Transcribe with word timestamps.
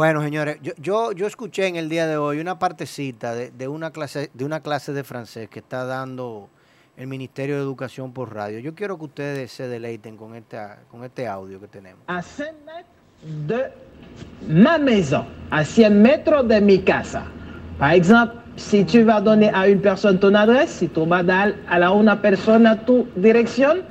Bueno, 0.00 0.22
señores, 0.22 0.56
yo, 0.80 1.12
yo, 1.12 1.26
escuché 1.26 1.66
en 1.66 1.76
el 1.76 1.90
día 1.90 2.06
de 2.06 2.16
hoy 2.16 2.40
una 2.40 2.58
partecita 2.58 3.34
de, 3.34 3.68
una 3.68 3.90
clase, 3.90 4.30
de 4.32 4.46
una 4.46 4.60
clase 4.60 4.94
de 4.94 5.04
francés 5.04 5.50
que 5.50 5.58
está 5.58 5.84
dando 5.84 6.48
el 6.96 7.06
Ministerio 7.06 7.56
de 7.56 7.60
Educación 7.60 8.10
por 8.14 8.34
radio. 8.34 8.60
Yo 8.60 8.74
quiero 8.74 8.96
que 8.96 9.04
ustedes 9.04 9.52
se 9.52 9.68
deleiten 9.68 10.16
con 10.16 10.34
este, 10.34 10.56
con 10.90 11.04
este 11.04 11.28
audio 11.28 11.60
que 11.60 11.68
tenemos. 11.68 12.00
A 12.06 12.22
100 12.22 12.46
metros 12.64 13.46
de 13.46 13.72
ma 14.48 14.78
maison, 14.78 15.26
a 15.50 15.62
100 15.66 16.00
metros 16.00 16.48
de 16.48 16.62
mi 16.62 16.78
casa. 16.78 17.24
Par 17.78 17.92
exemple, 17.92 18.40
si 18.56 18.86
tu 18.86 19.04
vas 19.04 19.22
donner 19.22 19.54
a 19.54 19.68
une 19.68 19.82
personne 19.82 20.18
ton 20.18 20.34
adresse, 20.34 20.70
si 20.70 20.88
tu 20.88 21.04
vas 21.04 21.26
dar 21.26 21.56
a 21.68 21.90
una 21.90 22.22
persona 22.22 22.86
tu 22.86 23.06
dirección, 23.16 23.82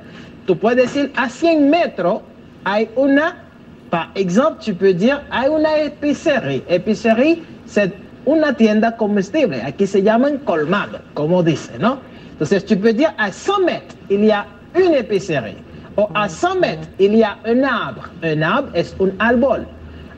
tú 0.44 0.58
puedes 0.58 0.92
decir 0.92 1.12
a 1.14 1.28
100 1.28 1.70
metros 1.70 2.22
hay 2.64 2.90
una 2.96 3.49
Par 3.90 4.10
exemple, 4.14 4.58
tu 4.60 4.74
peux 4.74 4.94
dire 4.94 5.22
hay 5.30 5.48
una 5.48 5.78
épicerie. 5.78 6.62
Épicerie, 6.68 7.42
c'est 7.66 7.92
una 8.24 8.54
tienda 8.54 8.92
comestible. 8.92 9.60
Aquí 9.64 9.86
se 9.86 10.02
llaman 10.02 10.38
colmado, 10.38 10.98
como 11.14 11.42
dice, 11.42 11.72
¿no? 11.78 11.98
Entonces, 12.32 12.64
tu 12.64 12.76
peux 12.76 12.92
dire 12.92 13.12
à 13.18 13.32
100 13.32 13.60
mètres, 13.66 13.96
il 14.08 14.24
y 14.24 14.30
a 14.30 14.46
une 14.74 14.94
épicerie. 14.94 15.56
O 15.96 16.08
à 16.14 16.28
100 16.28 16.54
mètres, 16.60 16.88
il 16.98 17.16
y 17.16 17.22
a 17.22 17.36
un 17.44 17.62
arbre. 17.64 18.08
Un 18.22 18.42
arbre 18.42 18.70
es 18.74 18.94
un 19.00 19.10
árbol. 19.18 19.66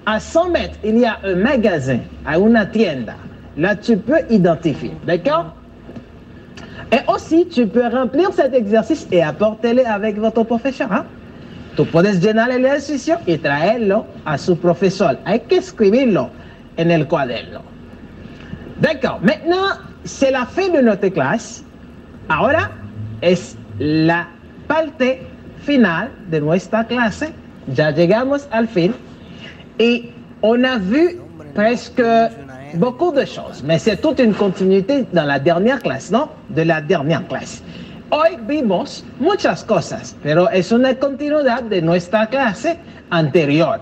À 0.05 0.21
100 0.21 0.51
mètres, 0.51 0.79
il 0.85 0.99
y 0.99 1.05
a 1.05 1.19
un 1.25 1.35
magasin, 1.37 2.01
hay 2.27 2.41
una 2.41 2.67
tienda. 2.67 3.15
Là, 3.57 3.75
tu 3.77 3.97
peux 3.97 4.21
identifier, 4.31 4.93
d'accord? 5.07 5.55
Et 6.93 6.99
aussi, 7.09 7.47
tu 7.47 7.67
peux 7.67 7.87
remplir 7.87 8.33
cet 8.33 8.55
exercice 8.55 9.07
et 9.11 9.23
apporter-le 9.23 9.87
avec 9.87 10.19
votre 10.19 10.43
professeur. 10.45 10.93
Hein? 10.93 11.07
Tú 11.77 11.87
puedes 11.87 12.21
llenar 12.21 12.51
el 12.51 12.65
ejercicio 12.67 13.19
y 13.27 13.39
traerlo 13.39 14.07
a 14.25 14.37
su 14.37 14.59
profesor. 14.59 15.19
Hay 15.25 15.41
que 15.41 15.57
escribirlo 15.57 16.31
en 16.77 16.91
el 16.91 17.07
cuaderno. 17.07 17.63
D'accord. 18.81 19.21
Maintenant, 19.23 19.79
c'est 20.05 20.31
la 20.31 20.45
fin 20.45 20.71
de 20.71 20.83
notre 20.83 21.09
clase. 21.11 21.63
Ahora 22.29 22.71
es 23.23 23.57
la 23.79 24.29
parte 24.67 25.23
final 25.65 26.11
de 26.31 26.41
nuestra 26.41 26.85
clase. 26.85 27.33
Ya 27.75 27.91
llegamos 27.91 28.49
al 28.51 28.69
fin. 28.69 28.93
Y 29.79 30.11
on 30.43 30.65
a 30.65 30.77
vu 30.79 31.21
presque 31.55 32.03
beaucoup 32.75 33.13
de 33.13 33.25
choses. 33.25 33.63
Mais 33.65 33.79
c'est 33.79 33.97
toute 34.01 34.19
une 34.19 34.35
continuité 34.35 35.07
dans 35.13 35.25
la 35.25 35.39
dernière 35.39 35.81
classe, 35.81 36.11
non? 36.11 36.29
De 36.51 36.63
la 36.63 36.81
dernière 36.81 37.27
clase. 37.29 37.63
Hoy 38.15 38.37
vimos 38.47 39.07
muchas 39.19 39.65
cosas, 39.65 40.15
pero 40.23 40.51
es 40.51 40.71
una 40.71 40.95
continuidad 40.97 41.63
de 41.63 41.81
nuestra 41.81 42.27
clase 42.27 42.77
anterior. 43.09 43.81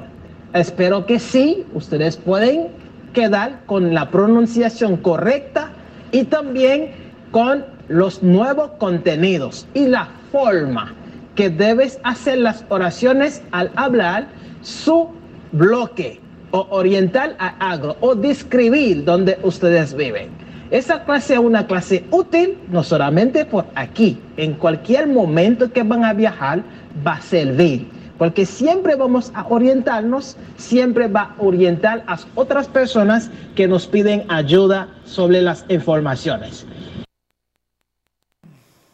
Espero 0.54 1.04
que 1.04 1.18
sí, 1.18 1.66
ustedes 1.74 2.16
pueden 2.16 2.68
quedar 3.12 3.62
con 3.66 3.92
la 3.92 4.08
pronunciación 4.08 4.98
correcta 4.98 5.70
y 6.12 6.22
también 6.22 6.92
con 7.32 7.64
los 7.88 8.22
nuevos 8.22 8.70
contenidos 8.78 9.66
y 9.74 9.88
la 9.88 10.08
forma 10.30 10.94
que 11.34 11.50
debes 11.50 11.98
hacer 12.04 12.38
las 12.38 12.64
oraciones 12.68 13.42
al 13.50 13.72
hablar 13.74 14.28
su 14.62 15.08
bloque 15.50 16.20
o 16.52 16.68
oriental 16.70 17.34
a 17.40 17.72
agro 17.72 17.96
o 17.98 18.14
describir 18.14 19.02
donde 19.02 19.40
ustedes 19.42 19.92
viven. 19.92 20.39
Esa 20.70 21.04
clase 21.04 21.34
es 21.34 21.40
una 21.40 21.66
clase 21.66 22.04
útil, 22.12 22.56
no 22.68 22.84
solamente 22.84 23.44
por 23.44 23.66
aquí, 23.74 24.20
en 24.36 24.54
cualquier 24.54 25.08
momento 25.08 25.72
que 25.72 25.82
van 25.82 26.04
a 26.04 26.12
viajar 26.12 26.62
va 27.04 27.14
a 27.14 27.20
servir, 27.20 27.90
porque 28.18 28.46
siempre 28.46 28.94
vamos 28.94 29.32
a 29.34 29.44
orientarnos, 29.48 30.36
siempre 30.56 31.08
va 31.08 31.34
a 31.36 31.42
orientar 31.42 32.04
a 32.06 32.16
otras 32.36 32.68
personas 32.68 33.32
que 33.56 33.66
nos 33.66 33.88
piden 33.88 34.24
ayuda 34.30 34.88
sobre 35.04 35.42
las 35.42 35.64
informaciones. 35.68 36.64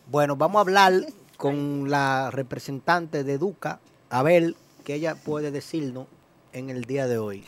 Bueno, 0.07 0.37
vamos 0.37 0.57
a 0.57 0.61
hablar 0.61 0.95
con 1.37 1.91
la 1.91 2.31
representante 2.31 3.23
de 3.23 3.35
Educa, 3.35 3.81
a 4.09 4.23
ver 4.23 4.55
qué 4.83 4.95
ella 4.95 5.15
puede 5.15 5.51
decirnos 5.51 6.07
en 6.55 6.71
el 6.71 6.85
día 6.85 7.07
de 7.07 7.19
hoy. 7.19 7.45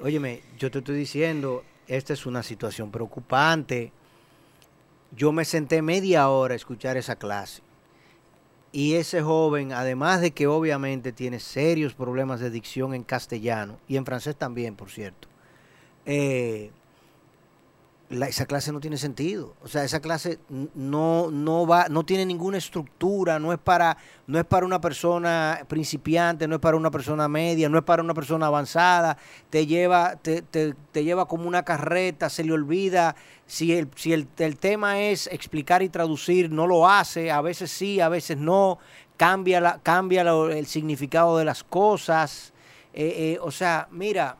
Óyeme, 0.00 0.40
yo 0.56 0.70
te 0.70 0.78
estoy 0.78 0.94
diciendo, 0.94 1.64
esta 1.90 2.12
es 2.12 2.24
una 2.24 2.44
situación 2.44 2.92
preocupante. 2.92 3.92
Yo 5.10 5.32
me 5.32 5.44
senté 5.44 5.82
media 5.82 6.28
hora 6.28 6.54
a 6.54 6.56
escuchar 6.56 6.96
esa 6.96 7.16
clase. 7.16 7.62
Y 8.70 8.94
ese 8.94 9.22
joven, 9.22 9.72
además 9.72 10.20
de 10.20 10.30
que 10.30 10.46
obviamente 10.46 11.10
tiene 11.10 11.40
serios 11.40 11.92
problemas 11.94 12.38
de 12.38 12.50
dicción 12.50 12.94
en 12.94 13.02
castellano, 13.02 13.80
y 13.88 13.96
en 13.96 14.06
francés 14.06 14.36
también, 14.36 14.76
por 14.76 14.90
cierto, 14.90 15.26
eh, 16.06 16.70
esa 18.10 18.46
clase 18.46 18.72
no 18.72 18.80
tiene 18.80 18.96
sentido. 18.96 19.54
O 19.62 19.68
sea, 19.68 19.84
esa 19.84 20.00
clase 20.00 20.40
no, 20.74 21.30
no 21.30 21.66
va, 21.66 21.86
no 21.88 22.04
tiene 22.04 22.26
ninguna 22.26 22.58
estructura, 22.58 23.38
no 23.38 23.52
es 23.52 23.58
para, 23.58 23.96
no 24.26 24.38
es 24.38 24.44
para 24.44 24.66
una 24.66 24.80
persona 24.80 25.64
principiante, 25.68 26.48
no 26.48 26.56
es 26.56 26.60
para 26.60 26.76
una 26.76 26.90
persona 26.90 27.28
media, 27.28 27.68
no 27.68 27.78
es 27.78 27.84
para 27.84 28.02
una 28.02 28.14
persona 28.14 28.46
avanzada, 28.46 29.16
te 29.48 29.66
lleva, 29.66 30.16
te, 30.16 30.42
te, 30.42 30.74
lleva 30.92 31.26
como 31.26 31.46
una 31.46 31.62
carreta, 31.62 32.28
se 32.28 32.42
le 32.42 32.52
olvida. 32.52 33.14
Si 33.46 33.72
el, 33.74 33.88
si 33.94 34.12
el, 34.12 34.28
el, 34.38 34.56
tema 34.58 35.00
es 35.00 35.28
explicar 35.28 35.82
y 35.82 35.88
traducir, 35.88 36.50
no 36.50 36.66
lo 36.66 36.88
hace, 36.88 37.30
a 37.30 37.40
veces 37.40 37.70
sí, 37.70 38.00
a 38.00 38.08
veces 38.08 38.36
no, 38.36 38.78
cambia, 39.16 39.60
la, 39.60 39.80
cambia 39.82 40.22
el 40.22 40.66
significado 40.66 41.38
de 41.38 41.44
las 41.44 41.62
cosas. 41.62 42.52
Eh, 42.92 43.34
eh, 43.34 43.38
o 43.40 43.50
sea, 43.50 43.86
mira, 43.90 44.36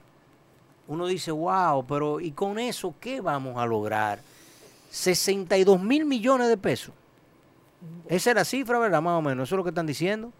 uno 0.90 1.06
dice, 1.06 1.30
wow, 1.30 1.86
pero 1.86 2.18
¿y 2.18 2.32
con 2.32 2.58
eso 2.58 2.94
qué 2.98 3.20
vamos 3.20 3.56
a 3.56 3.64
lograr? 3.64 4.18
62 4.90 5.80
mil 5.80 6.04
millones 6.04 6.48
de 6.48 6.56
pesos. 6.56 6.92
Esa 8.08 8.30
es 8.30 8.36
la 8.36 8.44
cifra, 8.44 8.76
¿verdad? 8.80 9.00
Más 9.00 9.16
o 9.16 9.22
menos, 9.22 9.48
eso 9.48 9.54
es 9.54 9.56
lo 9.58 9.62
que 9.62 9.68
están 9.68 9.86
diciendo. 9.86 10.32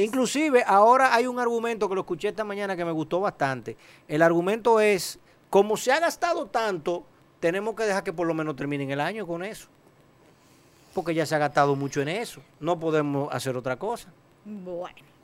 Inclusive, 0.00 0.64
ahora 0.66 1.14
hay 1.14 1.28
un 1.28 1.38
argumento 1.38 1.88
que 1.88 1.94
lo 1.94 2.00
escuché 2.00 2.26
esta 2.26 2.42
mañana 2.42 2.74
que 2.74 2.84
me 2.84 2.90
gustó 2.90 3.20
bastante. 3.20 3.76
El 4.08 4.22
argumento 4.22 4.80
es, 4.80 5.20
como 5.48 5.76
se 5.76 5.92
ha 5.92 6.00
gastado 6.00 6.46
tanto, 6.46 7.04
tenemos 7.38 7.76
que 7.76 7.84
dejar 7.84 8.02
que 8.02 8.12
por 8.12 8.26
lo 8.26 8.34
menos 8.34 8.56
terminen 8.56 8.90
el 8.90 9.00
año 9.00 9.28
con 9.28 9.44
eso. 9.44 9.68
Porque 10.92 11.14
ya 11.14 11.24
se 11.24 11.36
ha 11.36 11.38
gastado 11.38 11.76
mucho 11.76 12.02
en 12.02 12.08
eso. 12.08 12.42
No 12.58 12.80
podemos 12.80 13.32
hacer 13.32 13.56
otra 13.56 13.76
cosa. 13.76 14.12
Bueno. 14.44 15.17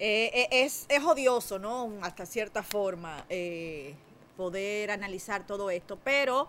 Eh, 0.00 0.30
eh, 0.32 0.48
es, 0.64 0.86
es, 0.88 1.02
odioso, 1.02 1.58
¿no? 1.58 1.92
Hasta 2.02 2.24
cierta 2.24 2.62
forma 2.62 3.24
eh, 3.28 3.94
poder 4.36 4.92
analizar 4.92 5.46
todo 5.46 5.70
esto, 5.70 5.98
pero 6.04 6.48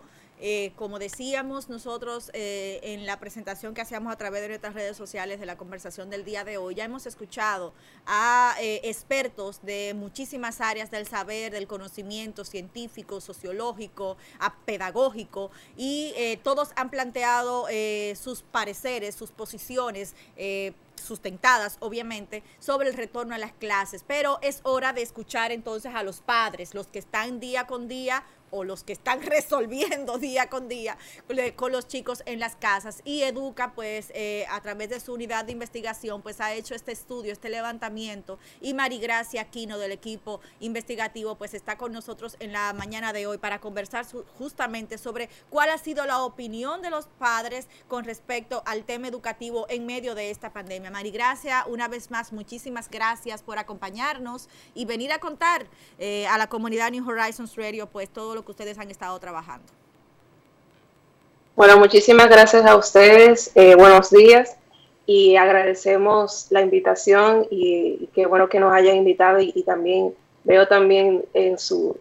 como 0.78 1.00
decíamos 1.00 1.68
nosotros 1.68 2.32
en 2.34 3.06
la 3.06 3.20
presentación 3.20 3.74
que 3.74 3.82
hacíamos 3.82 4.14
a 4.14 4.16
través 4.16 4.42
de 4.42 4.48
nuestras 4.48 4.74
redes 4.74 4.96
sociales 4.96 5.38
de 5.42 5.46
la 5.46 5.58
conversación 5.58 6.10
del 6.10 6.24
día 6.24 6.46
de 6.46 6.56
hoy, 6.56 6.76
ya 6.76 6.86
hemos 6.86 7.06
escuchado 7.06 7.74
a 8.06 8.56
expertos 8.62 9.60
de 9.64 9.94
muchísimas 9.94 10.62
áreas 10.62 10.92
del 10.92 11.06
saber, 11.08 11.52
del 11.52 11.68
conocimiento 11.68 12.46
científico, 12.46 13.20
sociológico, 13.20 14.16
a 14.40 14.56
pedagógico, 14.56 15.52
y 15.76 16.14
todos 16.42 16.70
han 16.78 16.90
planteado 16.90 17.66
sus 18.16 18.42
pareceres, 18.44 19.16
sus 19.16 19.32
posiciones 19.32 20.16
sustentadas, 21.02 21.78
obviamente, 21.80 22.44
sobre 22.60 22.90
el 22.90 22.96
retorno 22.96 23.36
a 23.36 23.38
las 23.38 23.54
clases. 23.54 24.04
Pero 24.08 24.40
es 24.42 24.62
hora 24.64 24.94
de 24.94 25.02
escuchar 25.02 25.52
entonces 25.52 25.94
a 25.94 26.04
los 26.04 26.22
padres, 26.22 26.74
los 26.74 26.88
que 26.88 27.00
están 27.00 27.40
día 27.40 27.68
con 27.68 27.88
día 27.88 28.24
o 28.52 28.64
los 28.64 28.84
que 28.84 28.94
están 28.94 29.22
resolviendo 29.24 30.18
día 30.18 30.50
con 30.50 30.68
día 30.68 30.98
con 31.56 31.72
los 31.72 31.88
chicos 31.88 32.24
en 32.26 32.40
las 32.40 32.56
casas. 32.56 33.02
Y 33.04 33.24
Educa, 33.24 33.74
pues, 33.74 34.12
eh, 34.14 34.46
a 34.50 34.62
través 34.62 34.90
de 34.90 35.00
su 35.00 35.14
unidad 35.14 35.46
de 35.46 35.52
investigación, 35.52 36.22
pues 36.22 36.42
ha 36.42 36.54
hecho 36.54 36.76
este 36.76 36.92
estudio, 36.92 37.32
este 37.32 37.50
levantamiento. 37.50 38.40
Y 38.62 38.74
Marigracia 38.74 39.42
Aquino 39.42 39.78
del 39.78 39.92
equipo 39.92 40.42
investigativo, 40.60 41.36
pues 41.36 41.54
está 41.54 41.78
con 41.78 41.92
nosotros 41.92 42.36
en 42.40 42.52
la 42.54 42.74
mañana 42.74 43.14
de 43.14 43.28
hoy 43.28 43.38
para 43.38 43.60
conversar 43.60 44.06
justamente 44.38 44.98
sobre 44.98 45.30
cuál 45.50 45.70
ha 45.70 45.78
sido 45.78 46.06
la 46.06 46.24
opinión 46.24 46.82
de 46.82 46.90
los 46.90 47.08
padres 47.08 47.68
con 47.88 48.04
respecto 48.04 48.64
al 48.66 48.84
tema 48.84 49.08
educativo 49.08 49.66
en 49.70 49.86
medio 49.86 50.16
de 50.16 50.30
esta 50.32 50.52
pandemia. 50.52 50.89
Marigracia, 50.90 51.66
una 51.68 51.88
vez 51.88 52.12
más, 52.12 52.34
muchísimas 52.34 52.90
gracias 52.90 53.42
por 53.44 53.58
acompañarnos 53.58 54.50
y 54.74 54.86
venir 54.86 55.12
a 55.12 55.20
contar 55.20 55.68
eh, 55.98 56.28
a 56.28 56.38
la 56.38 56.48
comunidad 56.48 56.92
New 56.92 57.08
Horizons 57.08 57.56
Radio, 57.56 57.88
pues 57.88 58.10
todo 58.10 58.36
lo 58.36 58.44
que 58.44 58.52
ustedes 58.52 58.78
han 58.78 58.90
estado 58.92 59.20
trabajando. 59.20 59.72
Bueno, 61.56 61.78
muchísimas 61.78 62.30
gracias 62.30 62.66
a 62.66 62.76
ustedes. 62.78 63.52
Eh, 63.56 63.76
buenos 63.76 64.10
días 64.10 64.56
y 65.06 65.36
agradecemos 65.36 66.48
la 66.52 66.62
invitación 66.62 67.48
y, 67.50 68.08
qué 68.14 68.28
bueno 68.28 68.48
que 68.48 68.60
nos 68.60 68.72
hayan 68.72 68.96
invitado 68.96 69.40
y, 69.42 69.64
también 69.64 70.14
veo 70.44 70.68
también 70.68 71.26
en 71.34 71.58
su 71.58 71.98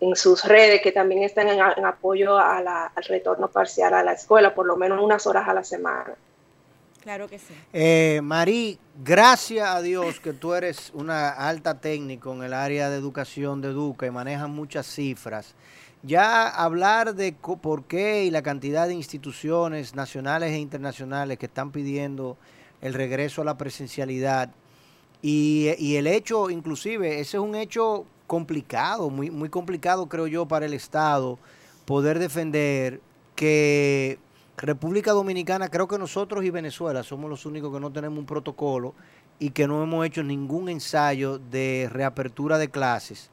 en 0.00 0.16
sus 0.16 0.44
redes 0.44 0.80
que 0.80 0.92
también 0.92 1.22
están 1.22 1.48
en, 1.48 1.60
apoyo 1.84 2.38
al 2.38 2.66
retorno 3.08 3.48
parcial 3.48 3.92
a 3.94 4.02
la 4.02 4.12
escuela, 4.12 4.54
por 4.54 4.66
lo 4.66 4.76
menos 4.76 5.02
unas 5.02 5.26
horas 5.26 5.48
a 5.48 5.54
la 5.54 5.64
semana. 5.64 6.14
Claro 7.04 7.28
que 7.28 7.38
sí. 7.38 7.52
Eh, 7.74 8.20
Marí, 8.22 8.78
gracias 9.04 9.68
a 9.68 9.82
Dios 9.82 10.20
que 10.20 10.32
tú 10.32 10.54
eres 10.54 10.90
una 10.94 11.28
alta 11.28 11.78
técnico 11.78 12.32
en 12.32 12.42
el 12.42 12.54
área 12.54 12.88
de 12.88 12.96
educación 12.96 13.60
de 13.60 13.68
Duca 13.74 14.06
y 14.06 14.10
manejas 14.10 14.48
muchas 14.48 14.86
cifras. 14.86 15.54
Ya 16.02 16.48
hablar 16.48 17.14
de 17.14 17.32
por 17.34 17.84
qué 17.84 18.24
y 18.24 18.30
la 18.30 18.40
cantidad 18.40 18.88
de 18.88 18.94
instituciones 18.94 19.94
nacionales 19.94 20.52
e 20.52 20.58
internacionales 20.58 21.38
que 21.38 21.44
están 21.44 21.72
pidiendo 21.72 22.38
el 22.80 22.94
regreso 22.94 23.42
a 23.42 23.44
la 23.44 23.58
presencialidad 23.58 24.50
y, 25.20 25.74
y 25.78 25.96
el 25.96 26.06
hecho, 26.06 26.48
inclusive, 26.48 27.20
ese 27.20 27.36
es 27.36 27.42
un 27.42 27.54
hecho 27.54 28.06
complicado, 28.26 29.10
muy, 29.10 29.30
muy 29.30 29.50
complicado 29.50 30.08
creo 30.08 30.26
yo 30.26 30.46
para 30.46 30.64
el 30.64 30.72
Estado 30.72 31.38
poder 31.84 32.18
defender 32.18 33.02
que 33.36 34.18
República 34.56 35.10
Dominicana, 35.12 35.68
creo 35.68 35.88
que 35.88 35.98
nosotros 35.98 36.44
y 36.44 36.50
Venezuela 36.50 37.02
somos 37.02 37.28
los 37.28 37.44
únicos 37.44 37.72
que 37.72 37.80
no 37.80 37.92
tenemos 37.92 38.18
un 38.18 38.26
protocolo 38.26 38.94
y 39.40 39.50
que 39.50 39.66
no 39.66 39.82
hemos 39.82 40.06
hecho 40.06 40.22
ningún 40.22 40.68
ensayo 40.68 41.38
de 41.38 41.88
reapertura 41.90 42.56
de 42.56 42.70
clases. 42.70 43.30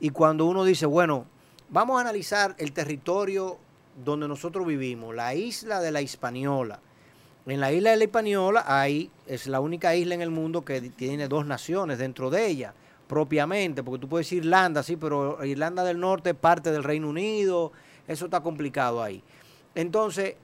Y 0.00 0.10
cuando 0.10 0.46
uno 0.46 0.64
dice, 0.64 0.86
bueno, 0.86 1.26
vamos 1.68 1.98
a 1.98 2.00
analizar 2.00 2.54
el 2.58 2.72
territorio 2.72 3.58
donde 4.02 4.26
nosotros 4.26 4.66
vivimos, 4.66 5.14
la 5.14 5.34
isla 5.34 5.80
de 5.80 5.92
la 5.92 6.00
Hispaniola. 6.00 6.80
En 7.44 7.60
la 7.60 7.70
isla 7.70 7.90
de 7.90 7.96
la 7.96 8.04
Hispaniola 8.04 8.64
hay, 8.66 9.10
es 9.26 9.46
la 9.46 9.60
única 9.60 9.94
isla 9.94 10.14
en 10.14 10.22
el 10.22 10.30
mundo 10.30 10.64
que 10.64 10.80
tiene 10.80 11.28
dos 11.28 11.44
naciones 11.44 11.98
dentro 11.98 12.30
de 12.30 12.46
ella, 12.46 12.72
propiamente, 13.06 13.82
porque 13.82 14.00
tú 14.00 14.08
puedes 14.08 14.26
decir 14.26 14.44
Irlanda, 14.44 14.82
sí, 14.82 14.96
pero 14.96 15.44
Irlanda 15.44 15.84
del 15.84 16.00
Norte 16.00 16.30
es 16.30 16.36
parte 16.36 16.72
del 16.72 16.82
Reino 16.82 17.10
Unido, 17.10 17.72
eso 18.08 18.24
está 18.24 18.40
complicado 18.40 19.02
ahí. 19.02 19.22
Entonces, 19.74 20.36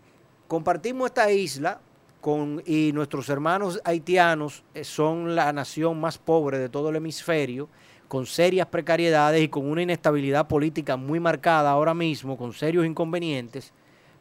compartimos 0.49 1.07
esta 1.07 1.31
isla 1.31 1.81
con, 2.21 2.63
y 2.67 2.91
nuestros 2.93 3.29
hermanos 3.29 3.81
haitianos 3.85 4.65
eh, 4.75 4.83
son 4.83 5.37
la 5.37 5.53
nación 5.53 6.01
más 6.01 6.19
pobre 6.19 6.59
de 6.59 6.69
todo 6.69 6.89
el 6.89 6.97
hemisferio, 6.97 7.69
con 8.09 8.27
serias 8.27 8.67
precariedades 8.67 9.43
y 9.43 9.49
con 9.49 9.71
una 9.71 9.83
inestabilidad 9.83 10.49
política 10.49 10.97
muy 10.97 11.21
marcada 11.21 11.71
ahora 11.71 11.95
mismo, 11.95 12.37
con 12.39 12.55
serios 12.55 12.87
inconvenientes, 12.87 13.73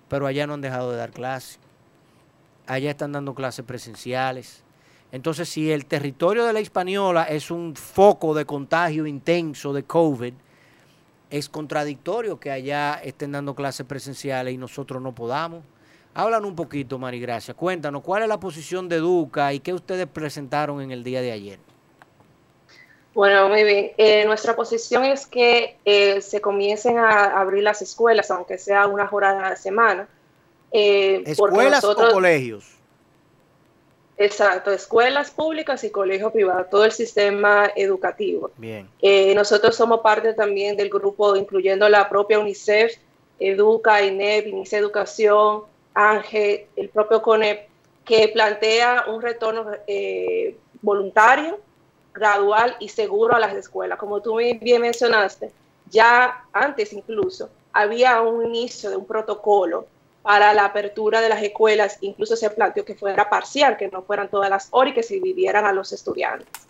pero 0.09 0.27
allá 0.27 0.45
no 0.45 0.53
han 0.53 0.61
dejado 0.61 0.91
de 0.91 0.97
dar 0.97 1.11
clases. 1.11 1.57
Allá 2.67 2.91
están 2.91 3.13
dando 3.13 3.33
clases 3.33 3.65
presenciales. 3.65 4.61
Entonces, 5.13 5.47
si 5.47 5.71
el 5.71 5.85
territorio 5.85 6.43
de 6.43 6.51
la 6.51 6.59
Hispaniola 6.59 7.23
es 7.23 7.49
un 7.49 7.77
foco 7.77 8.33
de 8.33 8.45
contagio 8.45 9.07
intenso 9.07 9.71
de 9.71 9.83
COVID, 9.83 10.33
es 11.29 11.47
contradictorio 11.47 12.39
que 12.41 12.51
allá 12.51 12.95
estén 12.95 13.31
dando 13.31 13.55
clases 13.55 13.85
presenciales 13.85 14.53
y 14.53 14.57
nosotros 14.57 15.01
no 15.01 15.15
podamos. 15.15 15.63
Háblanos 16.17 16.49
un 16.49 16.55
poquito, 16.55 16.97
Marigracia. 16.97 17.53
Cuéntanos, 17.53 18.01
¿cuál 18.01 18.23
es 18.23 18.27
la 18.27 18.39
posición 18.39 18.89
de 18.89 18.97
Duca 18.97 19.53
y 19.53 19.59
qué 19.59 19.71
ustedes 19.71 20.07
presentaron 20.07 20.81
en 20.81 20.89
el 20.89 21.03
día 21.03 21.21
de 21.21 21.31
ayer? 21.31 21.59
Bueno, 23.13 23.47
muy 23.49 23.63
bien. 23.63 23.91
Eh, 23.97 24.25
nuestra 24.25 24.55
posición 24.55 25.05
es 25.05 25.27
que 25.27 25.77
eh, 25.85 26.19
se 26.21 26.41
comiencen 26.41 26.97
a 26.97 27.39
abrir 27.39 27.61
las 27.61 27.83
escuelas, 27.83 28.31
aunque 28.31 28.57
sea 28.57 28.87
una 28.87 29.05
jornada 29.05 29.45
a 29.45 29.49
la 29.51 29.55
semana. 29.57 30.07
Eh, 30.71 31.21
¿Escuelas 31.23 31.83
o 31.83 31.95
colegios? 31.95 32.65
Exacto, 34.17 34.71
escuelas 34.71 35.29
públicas 35.29 35.83
y 35.83 35.91
colegios 35.91 36.31
privados, 36.31 36.67
todo 36.71 36.85
el 36.85 36.93
sistema 36.93 37.69
educativo. 37.75 38.49
Bien. 38.57 38.89
nosotros 39.35 39.75
somos 39.75 39.99
parte 40.01 40.33
también 40.33 40.77
del 40.77 40.89
grupo, 40.89 41.35
incluyendo 41.35 41.87
la 41.87 42.09
propia 42.09 42.39
UNICEF, 42.39 42.97
Educa, 43.39 44.03
INEP, 44.03 44.47
Inicia 44.47 44.79
Educación, 44.79 45.76
Ángel, 45.97 46.67
el 46.75 46.89
propio 46.89 47.23
CONEP, 47.23 47.67
que 48.05 48.27
plantea 48.27 49.05
un 49.07 49.19
retorno 49.19 49.65
eh, 49.87 50.55
voluntario, 50.81 51.59
gradual 52.13 52.75
y 52.79 52.89
seguro 52.89 53.35
a 53.35 53.39
las 53.39 53.53
escuelas. 53.53 53.97
Como 53.97 54.21
tú 54.21 54.37
bien 54.37 54.81
mencionaste, 54.81 55.51
ya 55.89 56.45
antes 56.53 56.93
incluso 56.93 57.49
había 57.73 58.21
un 58.21 58.45
inicio 58.45 58.91
de 58.91 58.95
un 58.95 59.05
protocolo 59.05 59.87
para 60.21 60.53
la 60.53 60.65
apertura 60.65 61.19
de 61.19 61.29
las 61.29 61.41
escuelas, 61.41 61.97
incluso 62.01 62.35
se 62.35 62.49
planteó 62.51 62.85
que 62.85 62.95
fuera 62.95 63.29
parcial, 63.29 63.75
que 63.75 63.87
no 63.87 64.03
fueran 64.03 64.29
todas 64.29 64.49
las 64.49 64.67
horas 64.71 64.91
y 64.91 64.95
que 64.95 65.03
se 65.03 65.15
dividieran 65.15 65.65
a 65.65 65.73
los 65.73 65.91
estudiantes. 65.93 66.67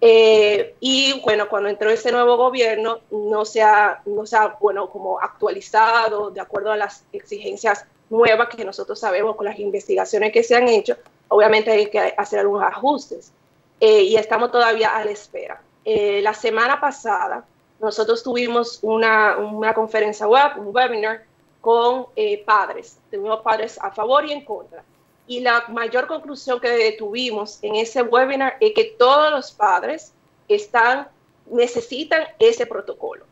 Eh, 0.00 0.74
y 0.80 1.20
bueno, 1.24 1.48
cuando 1.48 1.68
entró 1.68 1.90
ese 1.90 2.10
nuevo 2.10 2.36
gobierno, 2.36 3.00
no 3.10 3.44
se 3.44 3.62
ha, 3.62 4.00
no 4.06 4.26
se 4.26 4.36
ha, 4.36 4.56
bueno, 4.60 4.90
como 4.90 5.20
actualizado 5.20 6.30
de 6.30 6.40
acuerdo 6.40 6.72
a 6.72 6.76
las 6.76 7.04
exigencias 7.12 7.84
nuevas 8.10 8.48
que 8.48 8.64
nosotros 8.64 8.98
sabemos 8.98 9.36
con 9.36 9.46
las 9.46 9.58
investigaciones 9.58 10.32
que 10.32 10.42
se 10.42 10.56
han 10.56 10.68
hecho, 10.68 10.96
obviamente 11.28 11.70
hay 11.70 11.90
que 11.90 12.14
hacer 12.16 12.40
algunos 12.40 12.64
ajustes 12.64 13.32
eh, 13.80 14.02
y 14.02 14.16
estamos 14.16 14.50
todavía 14.50 14.96
a 14.96 15.04
la 15.04 15.10
espera. 15.10 15.60
Eh, 15.84 16.20
la 16.22 16.34
semana 16.34 16.80
pasada 16.80 17.44
nosotros 17.80 18.22
tuvimos 18.22 18.80
una, 18.82 19.36
una, 19.36 19.72
conferencia 19.72 20.26
web, 20.26 20.58
un 20.58 20.74
webinar 20.74 21.24
con 21.60 22.06
eh, 22.16 22.42
padres, 22.44 22.98
tuvimos 23.10 23.40
padres 23.40 23.78
a 23.80 23.90
favor 23.90 24.24
y 24.24 24.32
en 24.32 24.44
contra. 24.44 24.82
Y 25.26 25.40
la 25.40 25.64
mayor 25.68 26.06
conclusión 26.06 26.58
que 26.58 26.96
tuvimos 26.98 27.58
en 27.62 27.76
ese 27.76 28.02
webinar 28.02 28.56
es 28.60 28.72
que 28.74 28.96
todos 28.98 29.30
los 29.30 29.52
padres 29.52 30.12
están, 30.48 31.08
necesitan 31.46 32.24
ese 32.38 32.66
protocolo. 32.66 33.24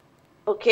¿ok? 0.46 0.66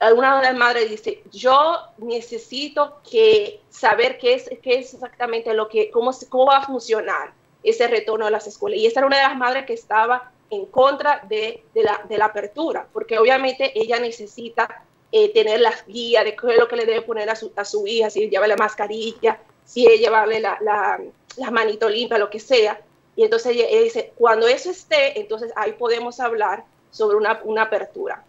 Alguna 0.00 0.36
de 0.36 0.42
las 0.44 0.56
madres 0.56 0.90
dice, 0.90 1.22
yo 1.32 1.78
necesito 1.98 3.00
que 3.08 3.60
saber 3.68 4.18
qué 4.18 4.34
es, 4.34 4.48
qué 4.62 4.78
es 4.78 4.94
exactamente 4.94 5.52
lo 5.54 5.68
que, 5.68 5.90
cómo, 5.90 6.12
cómo 6.28 6.46
va 6.46 6.58
a 6.58 6.66
funcionar 6.66 7.32
ese 7.62 7.88
retorno 7.88 8.26
a 8.26 8.30
las 8.30 8.46
escuelas. 8.46 8.78
Y 8.78 8.86
esta 8.86 9.00
era 9.00 9.06
una 9.06 9.16
de 9.16 9.22
las 9.24 9.36
madres 9.36 9.66
que 9.66 9.72
estaba 9.72 10.30
en 10.50 10.66
contra 10.66 11.24
de, 11.28 11.64
de, 11.74 11.82
la, 11.82 12.00
de 12.08 12.16
la, 12.16 12.26
apertura, 12.26 12.86
porque 12.92 13.18
obviamente 13.18 13.78
ella 13.78 13.98
necesita 13.98 14.84
eh, 15.12 15.32
tener 15.32 15.60
las 15.60 15.84
guías 15.86 16.24
de 16.24 16.36
qué 16.36 16.52
es 16.52 16.58
lo 16.58 16.68
que 16.68 16.76
le 16.76 16.86
debe 16.86 17.02
poner 17.02 17.28
a 17.28 17.36
su, 17.36 17.52
a 17.56 17.64
su 17.64 17.86
hija, 17.86 18.08
si 18.08 18.30
lleva 18.30 18.46
la 18.46 18.56
mascarilla, 18.56 19.40
si 19.64 19.86
es 19.86 20.00
llevarle 20.00 20.40
la, 20.40 20.58
la, 20.60 21.00
la 21.36 21.50
manito 21.50 21.88
limpia, 21.88 22.18
lo 22.18 22.30
que 22.30 22.40
sea. 22.40 22.80
Y 23.16 23.24
entonces 23.24 23.52
ella, 23.52 23.66
ella, 23.68 23.82
dice, 23.82 24.12
cuando 24.16 24.46
eso 24.46 24.70
esté, 24.70 25.20
entonces 25.20 25.52
ahí 25.56 25.72
podemos 25.72 26.20
hablar 26.20 26.64
sobre 26.90 27.16
una, 27.16 27.40
una 27.44 27.62
apertura 27.62 28.24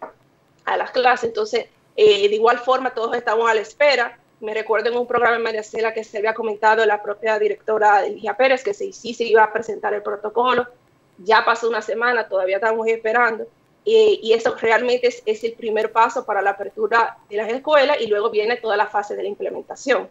a 0.64 0.76
las 0.76 0.90
clases. 0.90 1.28
Entonces, 1.28 1.66
eh, 1.96 2.28
de 2.28 2.34
igual 2.34 2.58
forma, 2.58 2.94
todos 2.94 3.16
estamos 3.16 3.50
a 3.50 3.54
la 3.54 3.60
espera. 3.60 4.18
Me 4.40 4.54
recuerdo 4.54 4.90
en 4.90 4.96
un 4.96 5.06
programa 5.06 5.36
en 5.36 5.42
Mariacela 5.42 5.92
que 5.92 6.04
se 6.04 6.18
había 6.18 6.34
comentado 6.34 6.84
la 6.86 7.02
propia 7.02 7.38
directora 7.38 8.06
Eligia 8.06 8.36
Pérez 8.36 8.64
que 8.64 8.72
sí, 8.72 8.92
sí 8.92 9.12
se 9.12 9.24
iba 9.24 9.44
a 9.44 9.52
presentar 9.52 9.92
el 9.92 10.02
protocolo. 10.02 10.66
Ya 11.18 11.44
pasó 11.44 11.68
una 11.68 11.82
semana, 11.82 12.28
todavía 12.28 12.56
estamos 12.56 12.86
esperando. 12.86 13.44
Eh, 13.84 14.18
y 14.22 14.32
eso 14.32 14.54
realmente 14.60 15.08
es, 15.08 15.22
es, 15.24 15.42
el 15.44 15.54
primer 15.54 15.90
paso 15.90 16.24
para 16.24 16.42
la 16.42 16.50
apertura 16.50 17.18
de 17.28 17.36
las 17.36 17.48
escuelas 17.48 17.98
y 18.00 18.06
luego 18.06 18.30
viene 18.30 18.56
toda 18.56 18.76
la 18.76 18.86
fase 18.86 19.16
de 19.16 19.22
la 19.22 19.28
implementación. 19.28 20.08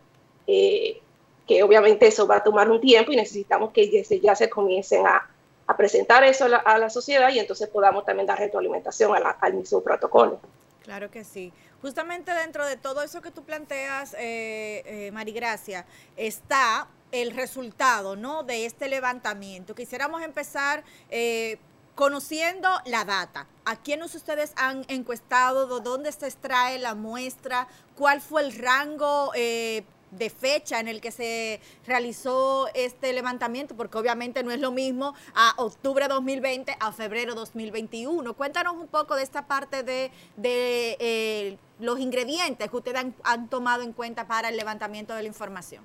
Eh, 0.48 1.00
que 1.48 1.64
obviamente 1.64 2.06
eso 2.06 2.28
va 2.28 2.38
a 2.38 2.44
tomar 2.44 2.70
un 2.70 2.80
tiempo 2.80 3.12
y 3.12 3.16
necesitamos 3.16 3.72
que 3.72 3.90
desde 3.90 4.20
ya 4.20 4.36
se 4.36 4.50
comiencen 4.50 5.06
a, 5.08 5.28
a 5.70 5.78
presentar 5.78 6.24
eso 6.24 6.46
a 6.46 6.78
la, 6.80 6.90
sociedad 6.90 7.30
y 7.30 7.38
entonces 7.38 7.70
podamos 7.70 8.04
también 8.04 8.26
dar 8.26 8.40
retroalimentación 8.40 9.12
al 9.40 9.54
mismo 9.54 9.82
protocolo. 9.82 10.40
Claro 10.82 11.12
que 11.12 11.24
sí. 11.24 11.54
Justamente 11.84 12.34
dentro 12.34 12.66
de 12.66 12.76
todo 12.76 13.04
eso 13.04 13.22
que 13.22 13.30
tú 13.30 13.44
planteas, 13.44 14.16
eh, 14.16 14.82
eh, 14.88 15.12
Marigracia, 15.12 15.86
está 16.18 16.88
el 17.12 17.36
resultado 17.36 18.16
¿no? 18.16 18.42
de 18.42 18.66
este 18.66 18.90
levantamiento. 18.90 19.76
Quisiéramos 19.76 20.24
empezar 20.24 20.84
eh, 21.12 21.60
conociendo 21.94 22.68
la 22.86 23.06
data, 23.06 23.46
¿a 23.64 23.76
quiénes 23.76 24.16
ustedes 24.16 24.54
han 24.56 24.86
encuestado? 24.88 25.82
¿Dónde 25.82 26.12
se 26.12 26.26
extrae 26.26 26.80
la 26.80 26.96
muestra? 26.96 27.68
¿Cuál 27.96 28.22
fue 28.22 28.42
el 28.42 28.58
rango 28.58 29.32
eh, 29.36 29.84
de 30.12 30.30
fecha 30.30 30.80
en 30.80 30.88
el 30.88 31.02
que 31.02 31.12
se 31.12 31.60
realizó 31.86 32.68
este 32.74 33.14
levantamiento? 33.14 33.76
Porque 33.76 33.98
obviamente 33.98 34.44
no 34.44 34.52
es 34.52 34.60
lo 34.60 34.72
mismo 34.72 35.14
a 35.36 35.54
octubre 35.58 36.08
2020 36.08 36.76
a 36.80 36.92
febrero 36.92 37.36
2021. 37.36 38.34
Cuéntanos 38.34 38.74
un 38.74 38.88
poco 38.88 39.16
de 39.16 39.24
esta 39.24 39.48
parte 39.48 39.84
de, 39.84 40.12
eh, 40.42 41.58
los 41.80 42.00
ingredientes 42.00 42.70
que 42.70 42.76
ustedes 42.76 43.06
han, 43.24 43.50
tomado 43.50 43.84
en 43.84 43.94
cuenta 43.94 44.28
para 44.28 44.50
el 44.50 44.58
levantamiento 44.58 45.16
de 45.16 45.22
la 45.22 45.28
información. 45.28 45.84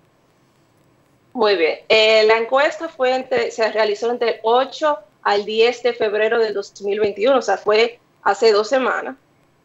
Muy 1.32 1.56
bien. 1.56 1.80
Eh, 1.88 2.24
la 2.26 2.38
encuesta 2.38 2.88
fue 2.88 3.26
se 3.50 3.72
realizó 3.72 4.10
entre 4.10 4.30
el 4.30 4.40
8 4.42 4.98
al 5.22 5.44
10 5.44 5.82
de 5.82 5.92
febrero 5.94 6.38
del 6.38 6.54
2021, 6.54 7.38
o 7.38 7.42
sea, 7.42 7.56
fue 7.56 7.98
hace 8.22 8.52
dos 8.52 8.68
semanas. 8.68 9.16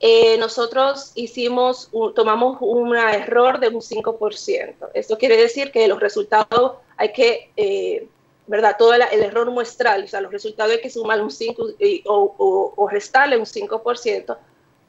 Eh, 0.02 0.38
nosotros 0.38 1.12
hicimos, 1.16 1.90
tomamos 2.16 2.58
un 2.62 2.96
error 2.96 3.60
de 3.60 3.68
un 3.68 3.82
5%. 3.82 4.92
Esto 4.94 5.18
quiere 5.18 5.36
decir 5.36 5.72
que 5.72 5.88
los 5.90 6.00
resultados 6.00 6.78
hay 6.96 7.12
que, 7.12 7.52
eh, 7.58 8.08
¿verdad? 8.48 8.78
Todo 8.80 8.94
el, 8.94 9.02
error 9.02 9.52
muestral, 9.52 10.06
o 10.06 10.08
sea, 10.08 10.22
los 10.22 10.32
resultados 10.32 10.72
hay 10.72 10.82
que 10.82 10.90
sumar 10.90 11.22
un 11.22 11.30
5 11.30 11.64
o, 12.06 12.74
o, 12.78 12.88
restarle 12.88 13.38
un 13.38 13.46
5%, 13.46 14.38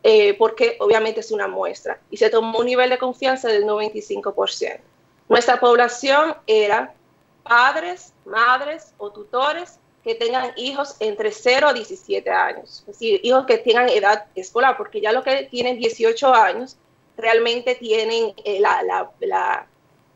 eh, 0.05 0.35
porque 0.35 0.76
obviamente 0.79 1.21
es 1.21 1.33
una 1.33 1.49
muestra. 1.49 2.00
Y 2.09 2.17
se 2.17 2.31
tomó 2.31 2.61
un 2.61 2.67
nivel 2.67 2.90
de 2.90 2.99
confianza 2.99 3.49
del 3.49 3.64
95%. 3.64 4.81
Nuestra 5.29 5.59
población 5.59 6.37
era 6.47 6.95
padres, 7.43 8.12
madres 8.25 8.95
o 8.99 9.11
tutores 9.11 9.80
que 10.02 10.14
tengan 10.14 10.52
hijos 10.57 10.97
entre 11.00 11.30
0 11.30 11.69
a 11.69 11.73
17 11.73 12.30
años, 12.30 12.80
es 12.80 12.87
decir, 12.87 13.21
hijos 13.23 13.45
que 13.47 13.59
tengan 13.59 13.88
edad 13.88 14.26
escolar, 14.35 14.76
porque 14.76 15.00
ya 15.00 15.12
los 15.12 15.25
que 15.25 15.45
tienen 15.50 15.78
18 15.78 16.35
años 16.35 16.76
realmente 17.16 17.75
tienen 17.75 18.33
eh, 18.45 18.62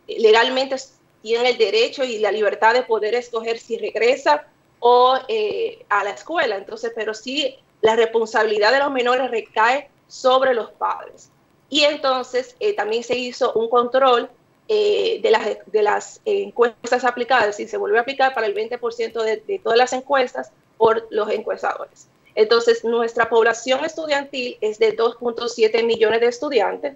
legalmente 0.07 0.77
tienen 1.23 1.47
el 1.47 1.57
derecho 1.57 2.05
y 2.05 2.19
la 2.19 2.31
libertad 2.31 2.75
de 2.75 2.83
poder 2.83 3.15
escoger 3.15 3.59
si 3.59 3.79
regresa 3.79 4.47
o 4.79 5.19
eh, 5.29 5.83
a 5.89 6.05
la 6.05 6.11
escuela. 6.11 6.57
Entonces, 6.57 6.93
pero 6.95 7.15
sí 7.15 7.57
la 7.81 7.97
responsabilidad 7.97 8.73
de 8.73 8.81
los 8.81 8.91
menores 8.91 9.31
recae 9.31 9.89
sobre 10.07 10.53
los 10.53 10.71
padres. 10.73 11.31
Y 11.71 11.85
entonces 11.85 12.57
eh, 12.61 12.75
también 12.75 13.03
se 13.03 13.17
hizo 13.17 13.55
un 13.55 13.71
control 13.71 14.31
eh, 14.67 15.21
de 15.23 15.31
las, 15.31 15.59
de 15.67 15.83
las 15.83 16.21
encuestas 16.25 17.05
aplicadas, 17.05 17.61
y 17.61 17.69
se 17.69 17.77
vuelve 17.77 17.99
a 17.99 18.01
aplicar 18.01 18.33
para 18.35 18.47
el 18.47 18.55
20% 18.55 19.23
de, 19.23 19.61
todas 19.63 19.79
las 19.79 19.93
encuestas 19.93 20.51
por 20.79 21.07
los 21.11 21.29
encuestadores. 21.31 22.09
Entonces, 22.35 22.83
nuestra 22.83 23.29
población 23.29 23.85
estudiantil 23.85 24.57
es 24.63 24.79
de 24.79 24.97
2.7 24.97 25.85
millones 25.85 26.21
de 26.21 26.27
estudiantes. 26.29 26.95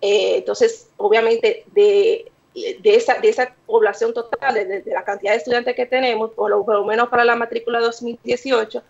Eh, 0.00 0.38
entonces, 0.38 0.88
obviamente, 0.96 1.64
de, 1.72 2.32
de, 2.54 2.94
esa, 2.96 3.14
de 3.20 3.28
esa 3.28 3.54
población 3.66 4.12
total, 4.12 4.54
de, 4.54 4.82
la 4.86 5.04
cantidad 5.04 5.32
de 5.32 5.38
estudiantes 5.38 5.76
que 5.76 5.86
tenemos, 5.86 6.32
por 6.32 6.50
lo, 6.50 6.84
menos 6.84 7.08
para 7.08 7.24
la 7.24 7.36
matrícula 7.36 7.80
2018, 7.80 8.82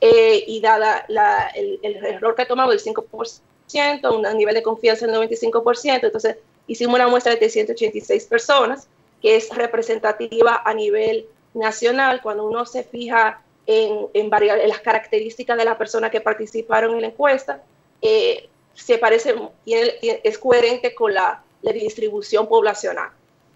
eh, 0.00 0.44
y 0.46 0.60
dada 0.60 1.06
el, 1.54 1.80
el, 1.82 2.04
error 2.04 2.34
que 2.34 2.44
tomamos 2.44 2.82
del 2.82 2.94
5%, 2.94 4.14
un 4.14 4.36
nivel 4.36 4.54
de 4.54 4.62
confianza 4.62 5.06
del 5.06 5.16
95%, 5.16 6.04
entonces 6.04 6.36
hicimos 6.66 6.94
una 6.96 7.08
muestra 7.08 7.32
de 7.32 7.38
386 7.38 8.24
personas, 8.26 8.88
que 9.20 9.36
es 9.36 9.50
representativa 9.54 10.62
a 10.64 10.74
nivel 10.74 11.26
nacional. 11.54 12.20
Cuando 12.22 12.46
uno 12.46 12.66
se 12.66 12.84
fija 12.84 13.42
en, 13.66 14.08
en, 14.14 14.30
las 14.30 14.80
características 14.80 15.56
de 15.56 15.64
las 15.64 15.76
personas 15.76 16.10
que 16.10 16.20
participaron 16.20 16.94
en 16.94 17.02
la 17.02 17.06
encuesta, 17.08 17.62
eh, 18.00 18.48
se 18.74 18.98
parece, 18.98 19.34
es 19.66 20.38
coherente 20.38 20.94
con 20.94 21.14
la, 21.14 21.42
la 21.62 21.72
distribución 21.72 22.48
poblacional. 22.48 23.10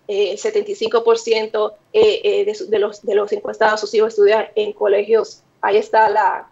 Eh, 0.08 0.30
el 0.30 0.38
75% 0.38 1.72
eh, 1.92 2.20
eh, 2.22 2.44
de, 2.44 2.66
de, 2.68 2.78
los, 2.78 3.04
de 3.04 3.14
los 3.14 3.32
encuestados 3.32 3.80
sus 3.80 3.92
hijos 3.94 4.10
estudian 4.10 4.46
en 4.54 4.72
colegios, 4.72 5.42
ahí 5.60 5.78
está 5.78 6.08
la, 6.08 6.48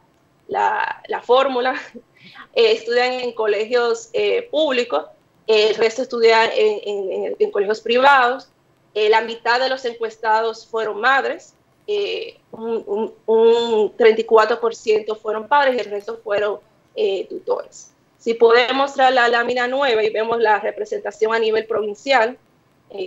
la, 0.48 1.02
la 1.06 1.22
fórmula, 1.22 1.80
estudian 2.54 3.12
en 3.12 3.32
colegios 3.32 4.10
públicos 4.50 5.04
el 5.46 5.74
resto 5.74 6.02
estudia 6.02 6.50
en, 6.54 7.50
colegios 7.50 7.80
privados, 7.80 8.48
eh, 8.94 9.08
la 9.08 9.20
mitad 9.20 9.60
de 9.60 9.68
los 9.68 9.84
encuestados 9.84 10.66
fueron 10.66 11.00
madres, 11.00 11.54
eh, 11.86 12.38
un, 12.52 13.12
34% 13.26 15.18
fueron 15.18 15.48
padres 15.48 15.76
y 15.76 15.80
el 15.80 15.90
resto 15.90 16.18
fueron 16.22 16.60
eh, 16.94 17.26
tutores. 17.28 17.90
Si 18.18 18.34
podemos 18.34 18.74
mostrar 18.74 19.12
la 19.12 19.28
lámina 19.28 19.68
nueva 19.68 20.02
y 20.02 20.10
vemos 20.10 20.38
la 20.38 20.58
representación 20.60 21.34
a 21.34 21.38
nivel 21.38 21.66
provincial, 21.66 22.38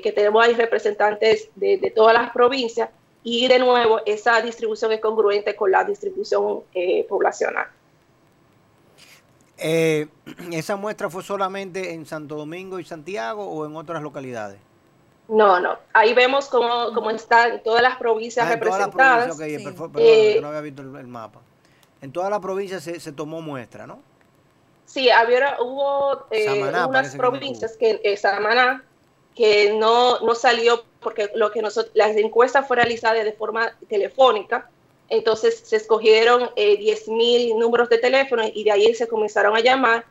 que 0.03 0.11
tenemos 0.11 0.43
ahí 0.43 0.53
representantes 0.53 1.49
de, 1.55 1.77
de, 1.77 1.91
todas 1.91 2.13
las 2.13 2.31
provincias, 2.31 2.89
y 3.23 3.47
de 3.47 3.57
nuevo 3.57 4.01
esa 4.05 4.41
distribución 4.41 4.91
es 4.91 4.99
congruente 4.99 5.55
con 5.55 5.71
la 5.71 5.85
distribución 5.85 6.63
poblacional. 7.07 7.67
Eh, 9.57 10.07
¿Esa 10.51 10.75
muestra 10.75 11.09
fue 11.09 11.23
solamente 11.23 11.93
en 11.93 12.05
Santo 12.05 12.35
Domingo 12.35 12.79
y 12.79 12.85
Santiago 12.85 13.47
o 13.47 13.65
en 13.65 13.75
otras 13.75 14.01
localidades? 14.01 14.59
No, 15.27 15.59
no. 15.59 15.77
Ahí 15.93 16.13
vemos 16.13 16.47
cómo, 16.47 16.93
cómo 16.93 17.09
están 17.11 17.61
todas 17.63 17.81
las 17.81 17.97
provincias 17.97 18.45
ah, 18.45 18.49
representadas. 18.49 18.91
Todas 18.91 19.27
las 19.27 19.37
provincias, 19.37 19.79
okay, 19.79 20.05
sí. 20.05 20.37
eh, 20.37 20.41
no 20.41 20.47
había 20.47 20.61
visto 20.61 20.81
el, 20.81 20.95
el, 20.95 21.07
mapa. 21.07 21.41
En 22.01 22.11
todas 22.11 22.29
las 22.29 22.39
provincias 22.39 22.83
se, 22.83 22.99
se 22.99 23.11
tomó 23.11 23.41
muestra, 23.41 23.85
¿no? 23.85 23.99
Sí, 24.85 25.09
había, 25.09 25.57
hubo 25.59 26.27
eh, 26.31 26.45
Samaná, 26.45 26.87
unas 26.87 27.15
provincias 27.15 27.75
que, 27.75 27.99
que 27.99 28.13
eh, 28.13 28.17
Samaná, 28.17 28.85
que 29.35 29.73
no, 29.77 30.21
no 30.21 30.33
salió 30.33 30.85
porque 31.01 31.29
lo 31.35 31.51
que 31.51 31.61
nosotros, 31.61 31.91
las 31.93 32.15
encuestas 32.15 32.65
fueron 32.65 32.85
realizadas 32.85 33.25
de 33.25 33.33
forma 33.33 33.73
telefónica 33.89 34.69
entonces 35.09 35.61
se 35.63 35.77
escogieron 35.77 36.49
eh, 36.55 36.77
10.000 36.79 37.57
números 37.57 37.89
de 37.89 37.97
teléfono 37.97 38.43
y 38.53 38.63
de 38.63 38.71
ahí 38.71 38.93
se 38.93 39.07
comenzaron 39.07 39.55
a 39.55 39.61
llamar. 39.61 40.05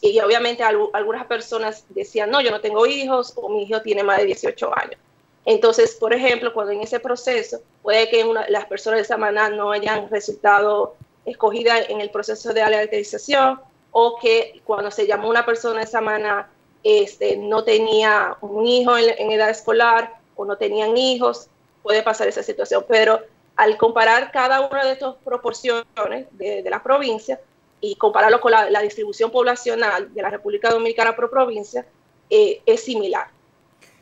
Y 0.00 0.18
obviamente 0.20 0.62
algunas 0.62 1.26
personas 1.26 1.84
decían, 1.90 2.30
no, 2.30 2.40
yo 2.40 2.50
no 2.50 2.60
tengo 2.60 2.86
hijos 2.86 3.32
o 3.36 3.48
mi 3.48 3.62
hijo 3.64 3.80
tiene 3.82 4.02
más 4.02 4.18
de 4.18 4.26
18 4.26 4.76
años. 4.76 4.98
Entonces, 5.44 5.94
por 5.94 6.12
ejemplo, 6.12 6.52
cuando 6.52 6.72
en 6.72 6.80
ese 6.80 6.98
proceso 6.98 7.60
puede 7.82 8.08
que 8.08 8.24
las 8.48 8.66
personas 8.66 9.00
de 9.00 9.04
Samaná 9.04 9.48
no 9.48 9.70
hayan 9.70 10.10
resultado 10.10 10.96
escogidas 11.24 11.88
en 11.88 12.00
el 12.00 12.10
proceso 12.10 12.52
de 12.52 12.62
alertización 12.62 13.60
o 13.92 14.18
que 14.18 14.60
cuando 14.64 14.90
se 14.90 15.06
llamó 15.06 15.28
una 15.28 15.46
persona 15.46 15.80
de 15.80 15.86
Samaná 15.86 16.50
este, 16.82 17.36
no 17.36 17.64
tenía 17.64 18.36
un 18.40 18.66
hijo 18.66 18.96
en, 18.98 19.14
en 19.18 19.30
edad 19.30 19.50
escolar 19.50 20.14
o 20.34 20.44
no 20.44 20.56
tenían 20.56 20.96
hijos, 20.96 21.48
puede 21.82 22.02
pasar 22.02 22.28
esa 22.28 22.42
situación. 22.42 22.84
Pero 22.88 23.20
al 23.56 23.76
comparar 23.76 24.30
cada 24.30 24.60
una 24.60 24.84
de 24.84 24.92
estas 24.92 25.14
proporciones 25.24 26.26
de, 26.32 26.62
de 26.62 26.70
la 26.70 26.82
provincia 26.82 27.40
y 27.80 27.96
compararlo 27.96 28.40
con 28.40 28.52
la, 28.52 28.70
la, 28.70 28.80
distribución 28.80 29.30
poblacional 29.30 30.12
de 30.12 30.22
la 30.22 30.30
República 30.30 30.70
Dominicana 30.70 31.14
por 31.14 31.30
provincia, 31.30 31.86
eh, 32.30 32.62
es 32.66 32.84
similar. 32.84 33.28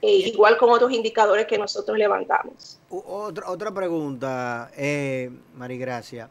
Eh, 0.07 0.29
igual 0.29 0.59
con 0.59 0.69
otros 0.69 0.93
indicadores 0.93 1.47
que 1.47 1.57
nosotros 1.57 1.97
levantamos. 1.97 2.79
Otra, 2.91 3.49
otra 3.49 3.73
pregunta, 3.73 4.71
eh, 4.77 5.31
Marigracia. 5.55 6.29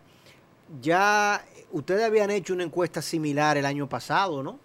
Ya 0.80 1.44
ustedes 1.72 2.04
habían 2.04 2.30
hecho 2.30 2.54
una 2.54 2.64
encuesta 2.64 3.02
similar 3.02 3.58
el 3.58 3.66
año 3.66 3.90
pasado, 3.90 4.44
¿no? 4.44 4.60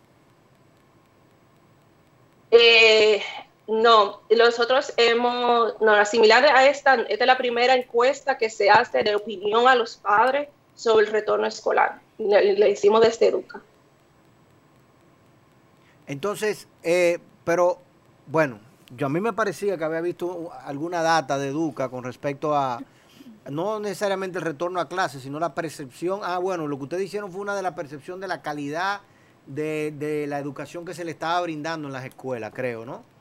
Eh, 2.51 3.23
no, 3.69 4.23
nosotros 4.35 4.95
hemos, 4.97 5.79
no, 5.81 6.05
similar 6.07 6.43
a 6.47 6.67
esta, 6.67 6.95
esta 6.95 7.25
es 7.25 7.27
la 7.27 7.37
primera 7.37 7.75
encuesta 7.75 8.39
que 8.39 8.49
se 8.49 8.71
hace 8.71 9.03
de 9.03 9.15
opinión 9.15 9.69
a 9.69 9.75
los 9.75 9.97
padres 9.99 10.49
sobre 10.75 11.07
el 11.07 11.13
retorno 11.13 11.47
escolar. 11.47 12.01
Le, 12.17 12.55
le 12.55 12.71
hicimos 12.71 13.03
desde 13.03 13.29
Educa. 13.29 13.61
Entonces, 16.07 16.67
eh, 16.83 17.19
pero 17.45 17.79
bueno, 18.27 18.59
yo 18.97 19.07
a 19.07 19.11
mí 19.11 19.21
me 19.21 19.35
parecía 19.35 19.77
que 19.77 19.85
había 19.85 20.01
visto 20.01 20.51
alguna 20.65 21.03
data 21.03 21.37
de 21.37 21.49
Educa 21.49 21.91
con 21.91 22.05
respecto 22.05 22.57
a, 22.57 22.81
no 23.51 23.81
necesariamente 23.81 24.39
el 24.39 24.45
retorno 24.45 24.81
a 24.81 24.89
clases, 24.89 25.23
sino 25.23 25.39
la 25.39 25.55
percepción. 25.55 26.21
Ah, 26.23 26.39
bueno, 26.39 26.67
lo 26.67 26.79
que 26.79 26.85
ustedes 26.85 27.05
hicieron 27.05 27.31
fue 27.31 27.43
una 27.43 27.55
de 27.55 27.63
la 27.63 27.75
percepción 27.75 28.19
de 28.19 28.29
la 28.29 28.41
calidad 28.41 29.03
de, 29.47 29.93
de 29.99 30.27
la 30.27 30.39
educación 30.39 30.87
que 30.87 30.95
se 30.95 31.05
le 31.05 31.11
estaba 31.11 31.39
brindando 31.43 31.89
en 31.89 31.93
las 31.93 32.07
escuelas, 32.07 32.51
creo, 32.55 32.87
¿no? 32.87 33.18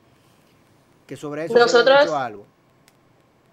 Que 1.08 1.16
sobre 1.16 1.46
eso 1.46 1.54
nosotros, 1.54 2.04
hecho 2.04 2.16
algo. 2.16 2.46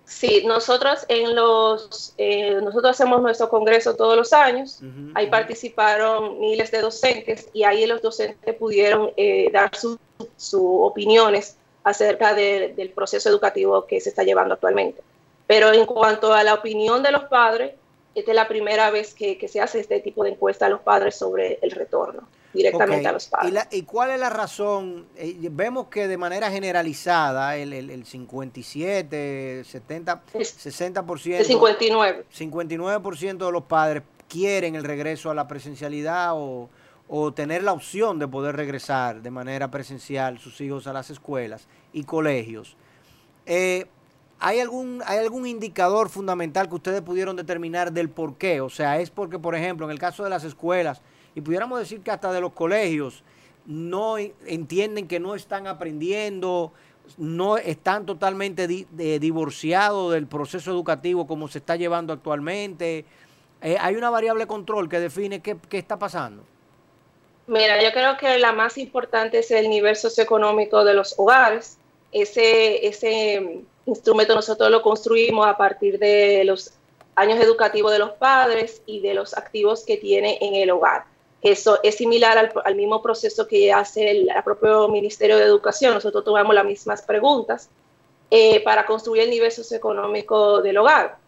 Sí, 0.04 0.44
nosotros 0.46 1.06
en 1.08 1.34
los, 1.36 2.14
eh, 2.18 2.60
nosotros 2.62 2.92
hacemos 2.92 3.22
nuestro 3.22 3.50
congreso 3.50 3.96
todos 3.96 4.16
los 4.16 4.34
años, 4.34 4.80
uh 4.82 4.86
-huh, 4.86 5.12
ahí 5.16 5.26
uh 5.26 5.28
-huh. 5.28 5.32
participaron 5.32 6.40
miles 6.40 6.70
de 6.70 6.82
docentes 6.82 7.50
y 7.54 7.64
ahí 7.64 7.88
los 7.88 8.02
docentes 8.02 8.54
pudieron 8.56 9.12
eh, 9.18 9.50
dar 9.52 9.76
sus 9.76 9.98
su 10.38 10.82
opiniones 10.82 11.58
acerca 11.84 12.34
de, 12.34 12.74
del 12.76 12.92
proceso 12.92 13.30
educativo 13.30 13.86
que 13.86 14.00
se 14.00 14.10
está 14.10 14.24
llevando 14.24 14.54
actualmente. 14.54 15.02
Pero 15.48 15.72
en 15.72 15.86
cuanto 15.86 16.34
a 16.34 16.44
la 16.44 16.54
opinión 16.54 17.04
de 17.04 17.12
los 17.12 17.24
padres, 17.26 17.74
esta 18.16 18.32
es 18.32 18.36
la 18.36 18.48
primera 18.48 18.92
vez 18.92 19.14
que, 19.14 19.48
se 19.48 19.62
hace 19.62 19.80
este 19.80 20.00
tipo 20.00 20.24
de 20.24 20.32
encuesta 20.32 20.66
a 20.66 20.70
los 20.70 20.82
padres 20.82 21.16
sobre 21.16 21.60
el 21.62 21.72
retorno 21.72 22.28
directamente 22.56 23.08
a 23.08 23.12
los 23.12 23.28
padres. 23.28 23.68
¿Y, 23.72 23.84
cuál 23.84 24.12
es 24.12 24.20
la 24.20 24.30
razón? 24.30 25.06
Eh, 25.16 25.38
vemos 25.52 25.88
que 25.88 26.08
de 26.08 26.18
manera 26.18 26.50
generalizada 26.50 27.58
el, 27.58 27.74
el, 27.74 28.06
57, 28.06 29.64
70, 29.64 30.24
60%... 30.34 31.40
El 31.40 31.46
59. 31.46 32.26
59% 32.36 33.46
de 33.46 33.52
los 33.52 33.64
padres 33.64 34.04
quieren 34.28 34.76
el 34.76 34.84
regreso 34.84 35.30
a 35.30 35.36
la 35.36 35.48
presencialidad 35.48 36.32
o, 36.34 36.70
o 37.08 37.34
tener 37.34 37.64
la 37.64 37.74
opción 37.74 38.20
de 38.20 38.28
poder 38.28 38.56
regresar 38.56 39.22
de 39.22 39.32
manera 39.32 39.70
presencial 39.70 40.40
sus 40.40 40.60
hijos 40.62 40.88
a 40.88 40.94
las 40.94 41.10
escuelas 41.10 41.68
y 41.94 42.04
colegios. 42.04 42.76
Eh, 43.46 43.86
¿Hay 44.40 44.60
algún, 44.60 45.02
¿Hay 45.06 45.20
algún 45.20 45.48
indicador 45.48 46.10
fundamental 46.10 46.68
que 46.68 46.76
ustedes 46.76 47.02
pudieron 47.02 47.36
determinar 47.36 47.94
del 47.94 48.10
por 48.10 48.38
qué? 48.38 48.60
O 48.62 48.70
sea, 48.70 49.00
es 49.00 49.10
porque, 49.10 49.40
por 49.40 49.56
ejemplo, 49.56 49.86
en 49.86 49.92
el 49.92 50.00
caso 50.00 50.24
de 50.24 50.30
las 50.30 50.44
escuelas, 50.44 51.02
y 51.36 51.42
pudiéramos 51.42 51.80
decir 51.80 52.02
que 52.02 52.12
hasta 52.12 52.32
de 52.32 52.42
los 52.42 52.54
colegios, 52.54 53.24
no 53.66 54.18
entienden 54.18 55.08
que 55.08 55.20
no 55.20 55.36
están 55.36 55.68
aprendiendo, 55.68 56.72
no 57.18 57.58
están 57.58 58.06
totalmente 58.06 58.68
divorciados 58.68 60.14
del 60.14 60.28
proceso 60.28 60.72
educativo 60.72 61.28
como 61.28 61.48
se 61.48 61.60
está 61.60 61.76
llevando 61.76 62.14
actualmente. 62.14 63.06
Eh, 63.62 63.78
hay 63.80 63.96
una 63.96 64.10
variable 64.10 64.48
control 64.48 64.88
que 64.90 65.00
define 65.00 65.42
qué, 65.42 65.58
qué 65.70 65.78
está 65.78 65.98
pasando. 65.98 66.44
Mira, 67.48 67.82
yo 67.84 67.92
creo 67.92 68.18
que 68.18 68.40
la 68.40 68.54
más 68.54 68.78
importante 68.78 69.40
es 69.40 69.52
el 69.52 69.70
nivel 69.70 69.96
socioeconómico 69.96 70.84
de 70.84 70.94
los 70.94 71.14
hogares. 71.18 71.78
Ese, 72.12 72.88
ese 72.88 73.62
instrumento 73.86 74.34
nosotros 74.34 74.72
lo 74.72 74.82
construimos 74.82 75.46
a 75.46 75.58
partir 75.58 76.00
de 76.00 76.44
los 76.46 76.74
años 77.16 77.40
educativos 77.40 77.92
de 77.92 78.00
los 78.00 78.12
padres 78.12 78.82
y 78.86 79.00
de 79.02 79.14
los 79.14 79.36
activos 79.36 79.84
que 79.86 79.98
tiene 79.98 80.38
en 80.42 80.56
el 80.56 80.72
hogar. 80.72 81.06
Eso 81.46 81.78
es 81.84 81.94
similar 81.94 82.52
al, 82.66 82.76
mismo 82.76 83.04
proceso 83.04 83.48
que 83.48 83.72
hace 83.72 84.10
el, 84.10 84.30
propio 84.44 84.88
Ministerio 84.88 85.38
de 85.38 85.44
Educación. 85.44 85.94
Nosotros 85.94 86.24
tomamos 86.24 86.56
las 86.56 86.66
mismas 86.66 87.04
preguntas 87.04 87.70
eh, 88.32 88.64
para 88.64 88.88
construir 88.88 89.22
el 89.22 89.30
nivel 89.30 89.52
socioeconómico 89.52 90.64
del 90.64 90.80
hogar. 90.80 91.20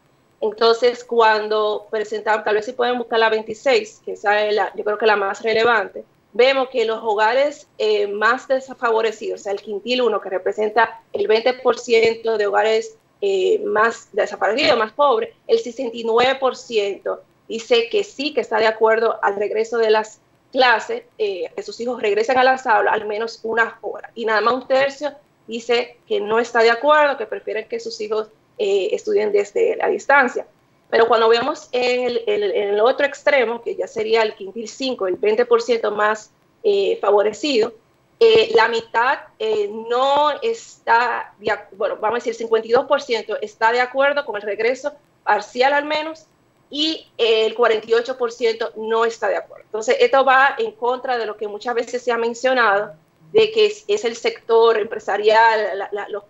Entonces, 0.42 1.04
cuando 1.04 1.86
presentamos, 1.92 2.44
tal 2.44 2.56
vez 2.56 2.66
si 2.66 2.74
pueden 2.74 2.98
buscar 2.98 3.20
la 3.20 3.30
26, 3.30 4.02
que 4.04 4.14
es 4.14 4.24
la, 4.24 4.74
yo 4.76 4.84
creo 4.84 4.98
que 4.98 5.06
la 5.06 5.18
más 5.18 5.44
relevante, 5.44 6.04
vemos 6.34 6.70
que 6.70 6.84
los 6.84 7.00
hogares 7.04 7.68
eh, 7.78 8.08
más 8.08 8.48
desfavorecidos, 8.48 9.42
o 9.42 9.44
sea, 9.44 9.54
el 9.54 9.62
quintil 9.62 10.02
1, 10.02 10.20
que 10.20 10.30
representa 10.32 11.00
el 11.14 11.28
20% 11.28 12.38
de 12.38 12.48
hogares 12.48 12.98
eh, 13.22 13.60
más 13.66 14.10
desaparecidos, 14.14 14.80
más 14.80 14.94
pobres, 14.94 15.36
el 15.46 15.60
69% 15.60 17.20
dice 17.48 17.90
que 17.90 18.04
sí, 18.04 18.34
que 18.34 18.42
está 18.42 18.58
de 18.58 18.68
acuerdo 18.68 19.20
al 19.22 19.36
regreso 19.36 19.78
de 19.78 19.90
las 19.90 20.20
clases, 20.52 21.04
eh, 21.18 21.52
que 21.56 21.64
sus 21.64 21.80
hijos 21.80 22.02
regresen 22.02 22.38
a 22.38 22.44
las 22.44 22.66
aulas 22.66 22.94
al 22.94 23.06
menos 23.06 23.40
una 23.44 23.78
hora. 23.82 24.12
Y 24.16 24.26
nada 24.26 24.42
más 24.42 24.54
un 24.54 24.68
tercio 24.68 25.12
dice 25.48 25.98
que 26.08 26.20
no 26.20 26.40
está 26.40 26.62
de 26.62 26.72
acuerdo, 26.72 27.18
que 27.18 27.26
prefieren 27.26 27.68
que 27.68 27.80
sus 27.80 28.00
hijos 28.02 28.30
estudien 28.58 29.32
desde 29.32 29.76
la 29.76 29.88
distancia. 29.88 30.48
Pero 30.90 31.08
cuando 31.08 31.28
vemos 31.28 31.68
en 31.72 32.18
el, 32.26 32.80
otro 32.80 33.06
extremo, 33.06 33.62
que 33.62 33.76
ya 33.76 33.88
sería 33.88 34.22
el 34.22 34.36
quintil 34.36 34.70
5, 34.70 35.08
el 35.08 35.20
20% 35.20 35.92
más 35.92 36.32
eh, 36.64 36.98
favorecido, 37.02 37.74
eh, 38.20 38.52
la 38.56 38.68
mitad 38.68 39.20
eh, 39.38 39.70
no 39.90 40.32
está, 40.42 41.34
bueno, 41.74 41.98
vamos 41.98 42.22
a 42.22 42.24
decir, 42.24 42.36
el 42.40 42.50
52% 42.50 43.38
está 43.42 43.72
de 43.72 43.82
acuerdo 43.82 44.26
con 44.26 44.38
el 44.38 44.42
regreso 44.42 44.94
parcial 45.24 45.74
al 45.74 45.86
menos 45.86 46.26
y 46.70 47.08
el 47.18 47.56
48% 47.56 48.74
no 48.76 49.06
está 49.06 49.30
de 49.30 49.38
acuerdo. 49.38 49.66
Entonces, 49.66 49.98
esto 50.00 50.26
va 50.26 50.56
en 50.58 50.72
contra 50.74 51.18
de 51.18 51.26
lo 51.26 51.38
que 51.38 51.48
muchas 51.48 51.76
veces 51.76 52.02
se 52.02 52.12
ha 52.12 52.18
mencionado, 52.18 52.94
de 53.32 53.52
que 53.52 53.66
es, 53.66 54.06
el 54.06 54.16
sector 54.16 54.78
empresarial, 54.78 55.90
los, 56.10 56.24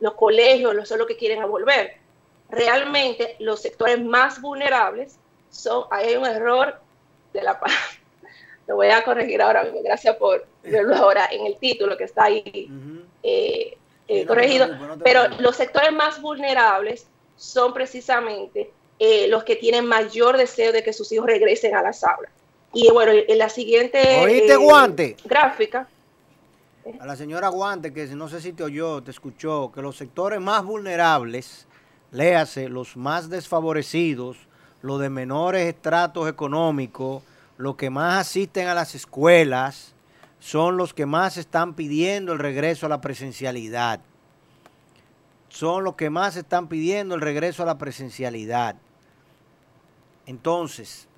los, 0.00 0.14
colegios, 0.14 0.88
son 0.88 0.98
los 0.98 1.06
que 1.06 1.16
quieren 1.16 1.42
volver. 1.48 1.96
Realmente 2.50 3.36
los 3.38 3.60
sectores 3.60 4.02
más 4.02 4.40
vulnerables 4.40 5.16
son, 5.50 5.84
hay 5.90 6.16
un 6.16 6.26
error 6.26 6.78
de 7.32 7.42
la 7.42 7.58
lo 8.66 8.76
voy 8.76 8.88
a 8.88 9.02
corregir 9.02 9.40
ahora 9.42 9.64
mismo, 9.64 9.80
gracias 9.82 10.16
por 10.16 10.46
verlo 10.62 10.94
ahora 10.94 11.28
en 11.30 11.46
el 11.46 11.56
título 11.56 11.96
que 11.96 12.04
está 12.04 12.24
ahí 12.24 12.70
eh, 13.22 13.76
eh, 14.08 14.26
corregido, 14.26 14.68
pero 15.02 15.28
los 15.40 15.56
sectores 15.56 15.92
más 15.92 16.20
vulnerables 16.20 17.06
son 17.36 17.72
precisamente 17.72 18.70
eh, 19.04 19.26
los 19.26 19.42
que 19.42 19.56
tienen 19.56 19.84
mayor 19.84 20.36
deseo 20.36 20.70
de 20.70 20.84
que 20.84 20.92
sus 20.92 21.10
hijos 21.10 21.26
regresen 21.26 21.74
a 21.74 21.82
las 21.82 22.04
aulas. 22.04 22.30
Y 22.72 22.88
bueno, 22.92 23.10
en 23.10 23.36
la 23.36 23.48
siguiente 23.48 24.54
guante? 24.54 25.16
gráfica. 25.24 25.88
A 27.00 27.06
la 27.06 27.16
señora 27.16 27.48
Guante, 27.48 27.92
que 27.92 28.06
no 28.06 28.28
sé 28.28 28.40
si 28.40 28.52
te 28.52 28.62
oyó, 28.62 29.02
te 29.02 29.10
escuchó, 29.10 29.72
que 29.74 29.82
los 29.82 29.96
sectores 29.96 30.40
más 30.40 30.64
vulnerables 30.64 31.66
léase, 32.12 32.68
los 32.68 32.96
más 32.96 33.28
desfavorecidos, 33.28 34.36
los 34.82 35.00
de 35.00 35.10
menores 35.10 35.66
estratos 35.66 36.28
económicos, 36.28 37.24
los 37.56 37.74
que 37.74 37.90
más 37.90 38.20
asisten 38.20 38.68
a 38.68 38.74
las 38.74 38.94
escuelas, 38.94 39.94
son 40.38 40.76
los 40.76 40.94
que 40.94 41.06
más 41.06 41.38
están 41.38 41.74
pidiendo 41.74 42.32
el 42.32 42.38
regreso 42.38 42.86
a 42.86 42.88
la 42.88 43.00
presencialidad. 43.00 43.98
Son 45.48 45.82
los 45.82 45.96
que 45.96 46.08
más 46.08 46.36
están 46.36 46.68
pidiendo 46.68 47.16
el 47.16 47.20
regreso 47.20 47.64
a 47.64 47.66
la 47.66 47.78
presencialidad. 47.78 48.76
Entonces, 50.32 51.08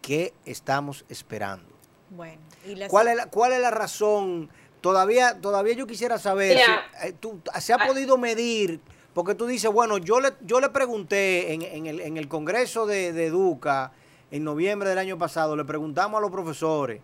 ¿qué 0.00 0.32
estamos 0.46 1.04
esperando? 1.10 1.68
Bueno, 2.08 2.40
¿Cuál, 2.88 3.08
es 3.08 3.16
la, 3.16 3.26
¿Cuál 3.26 3.52
es 3.52 3.60
la 3.60 3.70
razón? 3.70 4.48
Todavía, 4.80 5.38
todavía 5.38 5.74
yo 5.74 5.86
quisiera 5.86 6.18
saber, 6.18 6.56
si, 6.56 7.06
eh, 7.06 7.14
¿se 7.60 7.74
ha 7.74 7.76
ah. 7.76 7.86
podido 7.86 8.16
medir 8.16 8.80
porque 9.12 9.34
tú 9.34 9.46
dices, 9.46 9.70
bueno, 9.70 9.98
yo 9.98 10.20
le, 10.20 10.32
yo 10.40 10.58
le 10.58 10.70
pregunté 10.70 11.52
en, 11.52 11.86
el, 11.86 12.00
en 12.00 12.16
el 12.16 12.28
Congreso 12.28 12.86
de, 12.86 13.12
de, 13.12 13.26
Educa 13.26 13.92
en 14.30 14.42
noviembre 14.42 14.88
del 14.88 14.98
año 14.98 15.18
pasado, 15.18 15.54
le 15.54 15.64
preguntamos 15.66 16.16
a 16.16 16.20
los 16.22 16.30
profesores, 16.30 17.02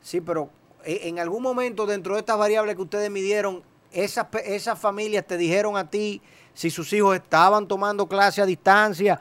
sí, 0.00 0.20
pero 0.20 0.50
eh, 0.84 1.00
en 1.04 1.18
algún 1.18 1.42
momento 1.42 1.86
dentro 1.86 2.14
de 2.14 2.20
estas 2.20 2.38
variables 2.38 2.76
que 2.76 2.82
ustedes 2.82 3.10
midieron, 3.10 3.64
esas, 3.90 4.26
esas 4.44 4.78
familias 4.78 5.26
te 5.26 5.36
dijeron 5.36 5.76
a 5.76 5.90
ti 5.90 6.22
si 6.54 6.70
sus 6.70 6.92
hijos 6.92 7.16
estaban 7.16 7.66
tomando 7.66 8.06
clase 8.06 8.42
a 8.42 8.46
distancia, 8.46 9.20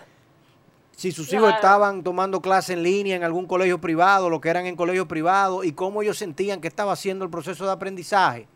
si 0.96 1.12
sus 1.12 1.32
hijos 1.34 1.54
estaban 1.54 2.04
tomando 2.04 2.42
clase 2.42 2.74
en 2.74 2.84
línea 2.84 3.16
en 3.16 3.24
algún 3.24 3.48
colegio 3.48 3.80
privado, 3.82 4.30
lo 4.30 4.40
que 4.40 4.50
eran 4.50 4.66
en 4.66 4.76
colegio 4.76 5.08
privado, 5.08 5.64
y 5.64 5.74
cómo 5.74 6.02
ellos 6.02 6.18
sentían 6.18 6.62
que 6.62 6.68
estaba 6.68 6.94
haciendo 6.94 7.26
el 7.26 7.32
proceso 7.32 7.66
de 7.66 7.72
aprendizaje. 7.72 8.48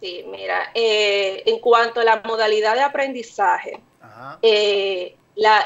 Sí, 0.00 0.24
mira, 0.30 0.70
eh, 0.74 1.42
en 1.44 1.58
cuanto 1.58 2.00
a 2.00 2.04
la 2.04 2.22
modalidad 2.24 2.74
de 2.74 2.82
aprendizaje, 2.82 3.80
eh, 4.42 5.16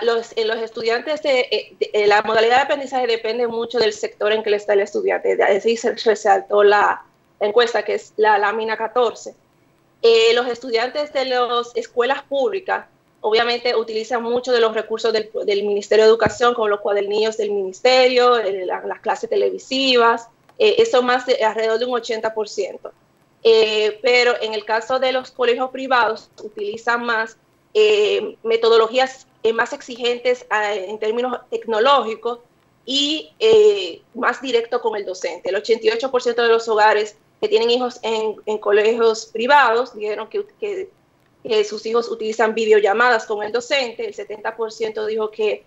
los, 0.02 0.32
eh, 0.36 0.44
los, 0.44 0.56
estudiantes 0.56 1.22
de, 1.22 1.76
la 2.06 2.22
modalidad 2.22 2.56
de 2.56 2.62
aprendizaje 2.62 3.06
depende 3.06 3.46
mucho 3.46 3.78
del 3.78 3.92
sector 3.92 4.32
en 4.32 4.42
que 4.42 4.54
está 4.54 4.72
el 4.72 4.80
estudiante. 4.80 5.40
Así 5.42 5.76
se 5.76 5.94
resaltó 5.94 6.64
la, 6.64 7.04
encuesta, 7.40 7.84
que 7.84 7.94
es 7.94 8.14
la 8.16 8.38
lámina 8.38 8.76
14. 8.76 9.34
los 10.34 10.48
estudiantes 10.48 11.12
de 11.12 11.26
las 11.26 11.76
escuelas 11.76 12.22
públicas 12.22 12.86
obviamente 13.26 13.74
utilizan 13.74 14.22
mucho 14.22 14.52
de 14.52 14.60
los 14.60 14.74
recursos 14.74 15.10
del, 15.10 15.30
Ministerio 15.64 16.04
de 16.04 16.10
Educación, 16.10 16.52
como 16.52 16.68
los 16.68 16.80
cuadernillos 16.80 17.38
del 17.38 17.52
Ministerio, 17.52 18.36
las 18.36 19.00
clases 19.00 19.30
televisivas, 19.30 20.28
eso 20.58 21.02
más 21.02 21.24
de 21.24 21.42
alrededor 21.42 21.78
de 21.78 21.86
un 21.86 21.92
80%. 21.92 22.90
Eh, 23.42 23.98
pero 24.02 24.34
en 24.42 24.52
el 24.52 24.66
caso 24.66 24.98
de 24.98 25.12
los 25.12 25.30
colegios 25.30 25.70
privados 25.70 26.30
utilizan 26.42 27.04
más 27.04 27.38
eh, 27.72 28.36
metodologías 28.42 29.26
eh, 29.42 29.52
más 29.54 29.72
exigentes 29.72 30.46
en 30.50 30.98
términos 30.98 31.40
tecnológicos 31.50 32.40
y 32.84 33.30
más 34.14 34.42
directo 34.42 34.82
con 34.82 34.96
el 34.96 35.06
docente. 35.06 35.48
El 35.48 35.56
88% 35.56 36.34
de 36.34 36.48
los 36.48 36.68
hogares 36.68 37.16
que 37.40 37.48
tienen 37.48 37.70
hijos 37.70 38.00
en, 38.02 38.58
colegios 38.58 39.26
privados 39.26 39.94
dijeron 39.94 40.28
que, 40.28 40.90
sus 41.64 41.84
hijos 41.86 42.10
utilizan 42.10 42.54
videollamadas 42.54 43.26
con 43.26 43.42
el 43.42 43.52
docente, 43.52 44.06
el 44.06 44.14
70% 44.14 45.06
dijo 45.06 45.30
que 45.30 45.64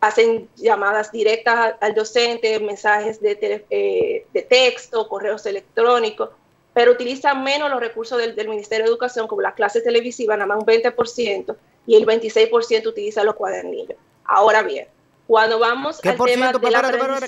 hacen 0.00 0.48
llamadas 0.56 1.12
directas 1.12 1.74
al 1.80 1.94
docente, 1.94 2.58
mensajes 2.60 3.20
de, 3.20 3.64
eh, 3.70 4.26
de 4.32 4.42
texto, 4.42 5.06
correos 5.08 5.44
electrónicos, 5.46 6.30
pero 6.72 6.92
utilizan 6.92 7.44
menos 7.44 7.70
los 7.70 7.80
recursos 7.80 8.18
del, 8.18 8.48
Ministerio 8.48 8.84
de 8.84 8.90
Educación, 8.90 9.28
como 9.28 9.42
las 9.42 9.54
clases 9.54 9.84
televisivas, 9.84 10.38
nada 10.38 10.46
más 10.46 10.58
un 10.58 10.66
20%, 10.66 11.56
y 11.86 11.96
el 11.96 12.06
26% 12.06 12.86
utiliza 12.86 13.24
los 13.24 13.34
cuadernillos. 13.34 13.96
Ahora 14.24 14.62
bien, 14.62 14.88
cuando 15.30 15.60
vamos 15.60 16.00
al 16.04 16.16
tema 16.16 16.50
del 16.50 16.60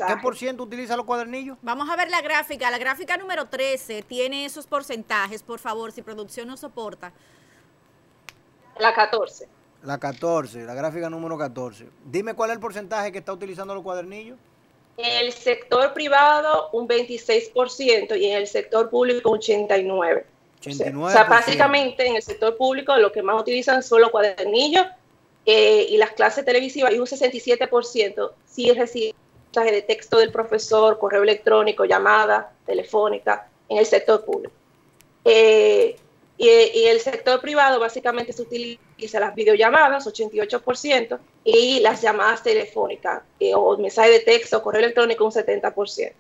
¿Qué 0.09 0.17
por 0.21 0.37
ciento 0.37 0.65
utiliza 0.65 0.97
los 0.97 1.07
cuadernillos? 1.07 1.57
Vamos 1.63 1.89
a 1.89 1.95
ver 1.95 2.11
la 2.11 2.21
gráfica. 2.21 2.69
La 2.69 2.79
gráfica 2.79 3.17
número 3.17 3.47
13 3.47 4.03
tiene 4.03 4.45
esos 4.45 4.67
porcentajes, 4.67 5.45
por 5.45 5.61
favor, 5.61 5.93
si 5.93 6.03
producción 6.03 6.49
nos 6.49 6.59
soporta. 6.59 7.13
La 8.81 8.93
14. 8.93 9.47
La 9.85 9.99
14, 9.99 10.65
la 10.65 10.75
gráfica 10.75 11.09
número 11.09 11.39
14. 11.39 11.87
Dime 12.05 12.35
cuál 12.35 12.51
es 12.51 12.55
el 12.55 12.61
porcentaje 12.61 13.13
que 13.13 13.19
está 13.19 13.33
utilizando 13.33 13.73
los 13.73 13.85
cuadernillos. 13.85 14.37
En 14.97 15.25
el 15.25 15.33
sector 15.33 15.95
privado 15.95 16.71
un 16.73 16.89
26% 16.89 18.19
y 18.19 18.27
en 18.27 18.37
el 18.37 18.49
sector 18.49 18.91
público 18.91 19.31
un 19.31 19.39
89%. 19.39 20.25
89%. 20.61 21.05
O 21.05 21.09
sea, 21.09 21.23
básicamente 21.23 22.05
en 22.05 22.17
el 22.17 22.23
sector 22.23 22.57
público 22.57 22.97
lo 22.97 23.13
que 23.13 23.23
más 23.23 23.41
utilizan 23.41 23.81
son 23.81 24.01
los 24.01 24.11
cuadernillos 24.11 24.87
eh, 25.47 25.87
y 25.89 25.97
las 25.97 26.13
clases 26.13 26.45
televisivas 26.45 26.93
y 26.93 26.99
un 26.99 27.07
67% 27.07 28.31
sí 28.47 28.73
recibe 28.73 29.15
mensaje 29.47 29.73
de 29.73 29.83
texto 29.83 30.19
del 30.19 30.33
profesor, 30.33 30.99
correo 30.99 31.23
electrónico, 31.23 31.85
llamada 31.85 32.53
telefónica 32.65 33.49
en 33.69 33.79
el 33.79 33.87
sector 33.87 34.25
público. 34.25 34.55
Eh, 35.25 35.97
y, 36.39 36.49
el 36.49 36.99
sector 37.01 37.41
privado 37.41 37.79
básicamente 37.79 38.33
se 38.33 38.43
utiliza 38.43 39.21
las 39.21 39.35
videollamadas, 39.35 40.07
88%, 40.07 41.19
y 41.45 41.81
las 41.81 42.03
llamadas 42.03 42.43
telefónicas 42.43 43.23
eh, 43.39 43.55
o 43.55 43.77
mensajes 43.77 44.13
de 44.13 44.21
texto 44.21 44.63
correo 44.63 44.81
electrónico, 44.81 45.25
un 45.25 45.31
70%. 45.31 46.13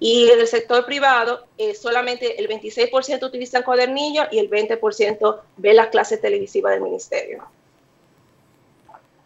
Y 0.00 0.30
en 0.30 0.38
el 0.38 0.46
sector 0.46 0.86
privado, 0.86 1.44
eh, 1.58 1.74
solamente 1.74 2.40
el 2.40 2.48
26% 2.48 3.26
utilizan 3.26 3.64
cuadernillos 3.64 4.28
y 4.30 4.38
el 4.38 4.48
20% 4.48 5.40
ve 5.56 5.74
las 5.74 5.88
clases 5.88 6.20
televisivas 6.20 6.72
del 6.72 6.82
ministerio. 6.82 7.44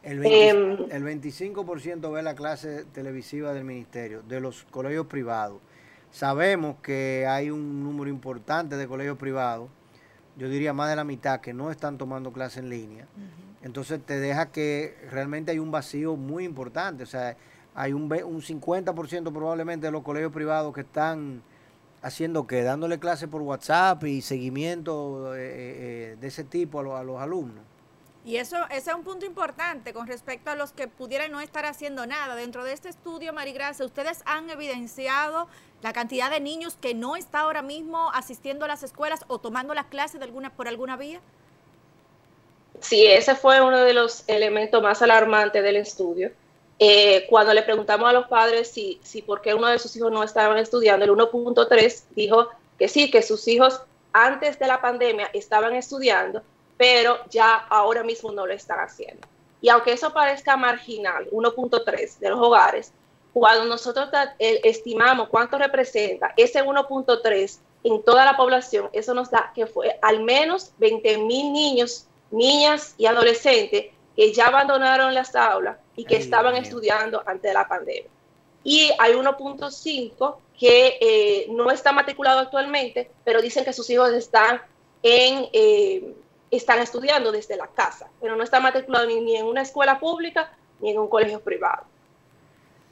El, 0.02 0.24
em, 0.24 0.90
el 0.90 1.04
25% 1.04 2.10
ve 2.10 2.22
la 2.22 2.34
clase 2.34 2.84
televisiva 2.92 3.52
del 3.52 3.64
ministerio, 3.64 4.22
de 4.22 4.40
los 4.40 4.64
colegios 4.64 5.06
privados. 5.06 5.60
Sabemos 6.10 6.76
que 6.82 7.26
hay 7.28 7.50
un 7.50 7.82
número 7.82 8.10
importante 8.10 8.76
de 8.76 8.86
colegios 8.86 9.16
privados 9.16 9.70
yo 10.36 10.48
diría 10.48 10.72
más 10.72 10.88
de 10.88 10.96
la 10.96 11.04
mitad, 11.04 11.40
que 11.40 11.52
no 11.52 11.70
están 11.70 11.98
tomando 11.98 12.32
clase 12.32 12.60
en 12.60 12.70
línea. 12.70 13.06
Entonces 13.62 14.00
te 14.04 14.18
deja 14.18 14.50
que 14.50 14.96
realmente 15.10 15.50
hay 15.50 15.58
un 15.58 15.70
vacío 15.70 16.16
muy 16.16 16.44
importante. 16.44 17.02
O 17.02 17.06
sea, 17.06 17.36
hay 17.74 17.92
un, 17.92 18.04
un 18.04 18.40
50% 18.40 19.32
probablemente 19.32 19.86
de 19.86 19.92
los 19.92 20.02
colegios 20.02 20.32
privados 20.32 20.74
que 20.74 20.80
están 20.80 21.42
haciendo 22.00 22.46
que 22.46 22.62
dándole 22.62 22.98
clase 22.98 23.28
por 23.28 23.42
WhatsApp 23.42 24.04
y 24.04 24.22
seguimiento 24.22 25.36
eh, 25.36 25.38
eh, 25.38 26.12
eh, 26.14 26.16
de 26.20 26.26
ese 26.26 26.44
tipo 26.44 26.80
a 26.80 27.04
los 27.04 27.20
alumnos. 27.20 27.64
Y 28.24 28.36
eso 28.36 28.56
ese 28.70 28.90
es 28.90 28.96
un 28.96 29.02
punto 29.02 29.26
importante 29.26 29.92
con 29.92 30.06
respecto 30.06 30.50
a 30.50 30.54
los 30.54 30.72
que 30.72 30.86
pudieran 30.86 31.32
no 31.32 31.40
estar 31.40 31.66
haciendo 31.66 32.06
nada. 32.06 32.36
Dentro 32.36 32.62
de 32.62 32.72
este 32.72 32.88
estudio, 32.88 33.32
Marigracia, 33.32 33.84
ustedes 33.84 34.22
han 34.26 34.48
evidenciado 34.48 35.48
la 35.82 35.92
cantidad 35.92 36.30
de 36.30 36.38
niños 36.38 36.76
que 36.80 36.94
no 36.94 37.16
está 37.16 37.40
ahora 37.40 37.62
mismo 37.62 38.10
asistiendo 38.14 38.64
a 38.64 38.68
las 38.68 38.84
escuelas 38.84 39.24
o 39.26 39.38
tomando 39.38 39.74
las 39.74 39.86
clases 39.86 40.20
de 40.20 40.26
alguna, 40.26 40.50
por 40.50 40.68
alguna 40.68 40.96
vía. 40.96 41.20
Sí, 42.80 43.04
ese 43.06 43.34
fue 43.34 43.60
uno 43.60 43.78
de 43.78 43.92
los 43.92 44.24
elementos 44.28 44.80
más 44.82 45.02
alarmantes 45.02 45.62
del 45.62 45.76
estudio. 45.76 46.30
Eh, 46.78 47.26
cuando 47.28 47.52
le 47.52 47.62
preguntamos 47.62 48.08
a 48.08 48.12
los 48.12 48.26
padres 48.28 48.70
si, 48.70 49.00
si 49.02 49.22
por 49.22 49.40
qué 49.40 49.54
uno 49.54 49.66
de 49.66 49.78
sus 49.78 49.94
hijos 49.96 50.10
no 50.10 50.22
estaban 50.22 50.58
estudiando, 50.58 51.04
el 51.04 51.10
1.3 51.12 52.02
dijo 52.14 52.48
que 52.78 52.88
sí, 52.88 53.10
que 53.10 53.22
sus 53.22 53.46
hijos 53.48 53.82
antes 54.12 54.58
de 54.58 54.66
la 54.66 54.80
pandemia 54.80 55.30
estaban 55.32 55.74
estudiando, 55.74 56.42
pero 56.76 57.18
ya 57.30 57.54
ahora 57.54 58.02
mismo 58.02 58.32
no 58.32 58.46
lo 58.46 58.52
están 58.52 58.80
haciendo. 58.80 59.26
Y 59.60 59.68
aunque 59.68 59.92
eso 59.92 60.12
parezca 60.12 60.56
marginal, 60.56 61.28
1.3 61.30 62.18
de 62.18 62.28
los 62.30 62.40
hogares, 62.40 62.92
cuando 63.32 63.64
nosotros 63.64 64.08
eh, 64.38 64.60
estimamos 64.64 65.28
cuánto 65.28 65.56
representa 65.56 66.34
ese 66.36 66.62
1.3 66.64 67.58
en 67.84 68.02
toda 68.02 68.24
la 68.24 68.36
población, 68.36 68.90
eso 68.92 69.14
nos 69.14 69.30
da 69.30 69.52
que 69.54 69.66
fue 69.66 69.98
al 70.02 70.22
menos 70.22 70.72
20 70.78 71.18
mil 71.18 71.52
niños, 71.52 72.06
niñas 72.30 72.94
y 72.98 73.06
adolescentes 73.06 73.86
que 74.14 74.32
ya 74.32 74.48
abandonaron 74.48 75.14
las 75.14 75.34
aulas 75.34 75.78
y 75.96 76.04
que 76.04 76.16
estaban 76.16 76.56
estudiando 76.56 77.22
antes 77.26 77.42
de 77.42 77.54
la 77.54 77.66
pandemia. 77.66 78.10
Y 78.64 78.90
hay 78.98 79.14
1.5 79.14 80.36
que 80.58 80.98
eh, 81.00 81.46
no 81.50 81.70
está 81.70 81.92
matriculado 81.92 82.40
actualmente, 82.40 83.10
pero 83.24 83.42
dicen 83.42 83.64
que 83.64 83.72
sus 83.72 83.88
hijos 83.90 84.12
están 84.12 84.60
en, 85.02 85.48
eh, 85.52 86.14
están 86.52 86.80
estudiando 86.80 87.32
desde 87.32 87.56
la 87.56 87.66
casa, 87.66 88.08
pero 88.20 88.36
no 88.36 88.44
está 88.44 88.60
matriculado 88.60 89.06
ni, 89.06 89.36
en 89.36 89.46
una 89.46 89.62
escuela 89.62 89.98
pública 89.98 90.52
ni 90.80 90.90
en 90.90 90.98
un 90.98 91.08
colegio 91.08 91.40
privado. 91.40 91.84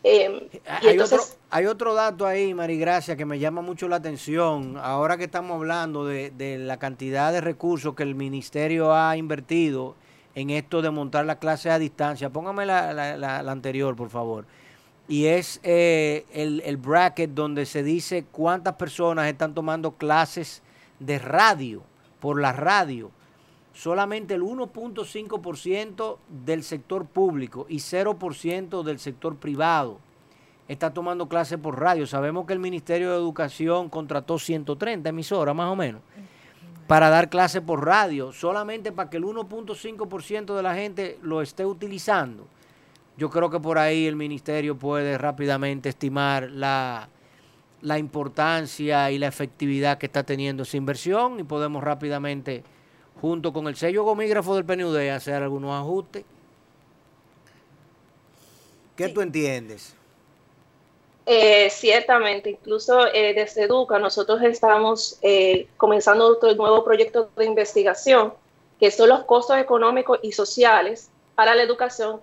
Em, 0.02 0.48
hay, 0.64 0.98
otro, 0.98 1.18
hay, 1.50 1.66
otro, 1.66 1.92
dato 1.92 2.26
ahí, 2.26 2.54
Marigracia, 2.54 3.16
que 3.16 3.26
me 3.26 3.38
llama 3.38 3.60
mucho 3.60 3.86
la 3.86 3.96
atención. 3.96 4.78
Ahora 4.78 5.18
que 5.18 5.24
estamos 5.24 5.56
hablando 5.56 6.06
de, 6.06 6.56
la 6.58 6.78
cantidad 6.78 7.32
de 7.32 7.42
recursos 7.42 7.94
que 7.94 8.02
el 8.02 8.14
ministerio 8.14 8.94
ha 8.94 9.14
invertido 9.18 9.94
en 10.34 10.48
esto 10.48 10.80
de 10.80 10.88
montar 10.90 11.26
las 11.26 11.36
clases 11.36 11.72
a 11.72 11.78
distancia, 11.78 12.30
póngame 12.30 12.64
la, 12.64 13.40
anterior, 13.40 13.94
por 13.94 14.08
favor. 14.08 14.46
Y 15.06 15.26
es 15.26 15.60
eh, 15.64 16.24
el, 16.32 16.62
el 16.64 16.78
bracket 16.78 17.32
donde 17.32 17.66
se 17.66 17.82
dice 17.82 18.24
cuántas 18.32 18.76
personas 18.76 19.26
están 19.26 19.52
tomando 19.52 19.90
clases 19.92 20.62
de 20.98 21.18
radio, 21.18 21.82
por 22.20 22.40
la 22.40 22.52
radio 22.52 23.10
solamente 23.80 24.34
el 24.34 24.42
1.5% 24.42 26.18
del 26.44 26.62
sector 26.62 27.06
público 27.06 27.64
y 27.66 27.76
0% 27.76 28.82
del 28.82 28.98
sector 28.98 29.36
privado 29.36 29.98
está 30.68 30.92
tomando 30.92 31.30
clases 31.30 31.58
por 31.58 31.80
radio. 31.80 32.06
Sabemos 32.06 32.46
que 32.46 32.52
el 32.52 32.58
Ministerio 32.58 33.10
de 33.10 33.16
Educación 33.16 33.88
contrató 33.88 34.38
130 34.38 35.08
emisoras 35.08 35.56
más 35.56 35.72
o 35.72 35.76
menos 35.76 36.02
para 36.86 37.08
dar 37.08 37.30
clases 37.30 37.62
por 37.62 37.86
radio, 37.86 38.32
solamente 38.32 38.92
para 38.92 39.08
que 39.08 39.16
el 39.16 39.24
1.5% 39.24 40.54
de 40.54 40.62
la 40.62 40.74
gente 40.74 41.18
lo 41.22 41.40
esté 41.40 41.64
utilizando. 41.64 42.46
Yo 43.16 43.30
creo 43.30 43.48
que 43.48 43.60
por 43.60 43.78
ahí 43.78 44.06
el 44.06 44.16
ministerio 44.16 44.76
puede 44.76 45.16
rápidamente 45.16 45.88
estimar 45.88 46.50
la, 46.50 47.08
la 47.80 47.98
importancia 47.98 49.10
y 49.10 49.18
la 49.18 49.28
efectividad 49.28 49.96
que 49.96 50.04
está 50.04 50.22
teniendo 50.22 50.64
esa 50.64 50.76
inversión 50.76 51.40
y 51.40 51.44
podemos 51.44 51.82
rápidamente 51.82 52.62
junto 53.20 53.52
con 53.52 53.68
el 53.68 53.76
sello 53.76 54.04
gomígrafo 54.04 54.54
del 54.54 54.64
PNUD, 54.64 54.96
hacer 55.08 55.42
algunos 55.42 55.72
ajustes. 55.78 56.24
¿Qué 58.96 59.08
tú 59.08 59.20
entiendes? 59.20 59.94
Eh, 61.26 61.70
ciertamente, 61.70 62.50
incluso 62.50 63.06
eh, 63.14 63.34
desde 63.34 63.64
Educa 63.64 63.98
nosotros 63.98 64.42
estamos 64.42 65.18
eh, 65.22 65.68
comenzando 65.76 66.26
otro 66.26 66.54
nuevo 66.54 66.82
proyecto 66.82 67.30
de 67.36 67.44
investigación, 67.44 68.34
que 68.78 68.90
son 68.90 69.10
los 69.10 69.24
costos 69.24 69.58
económicos 69.58 70.18
y 70.22 70.32
sociales 70.32 71.10
para 71.34 71.54
la 71.54 71.62
educación 71.62 72.20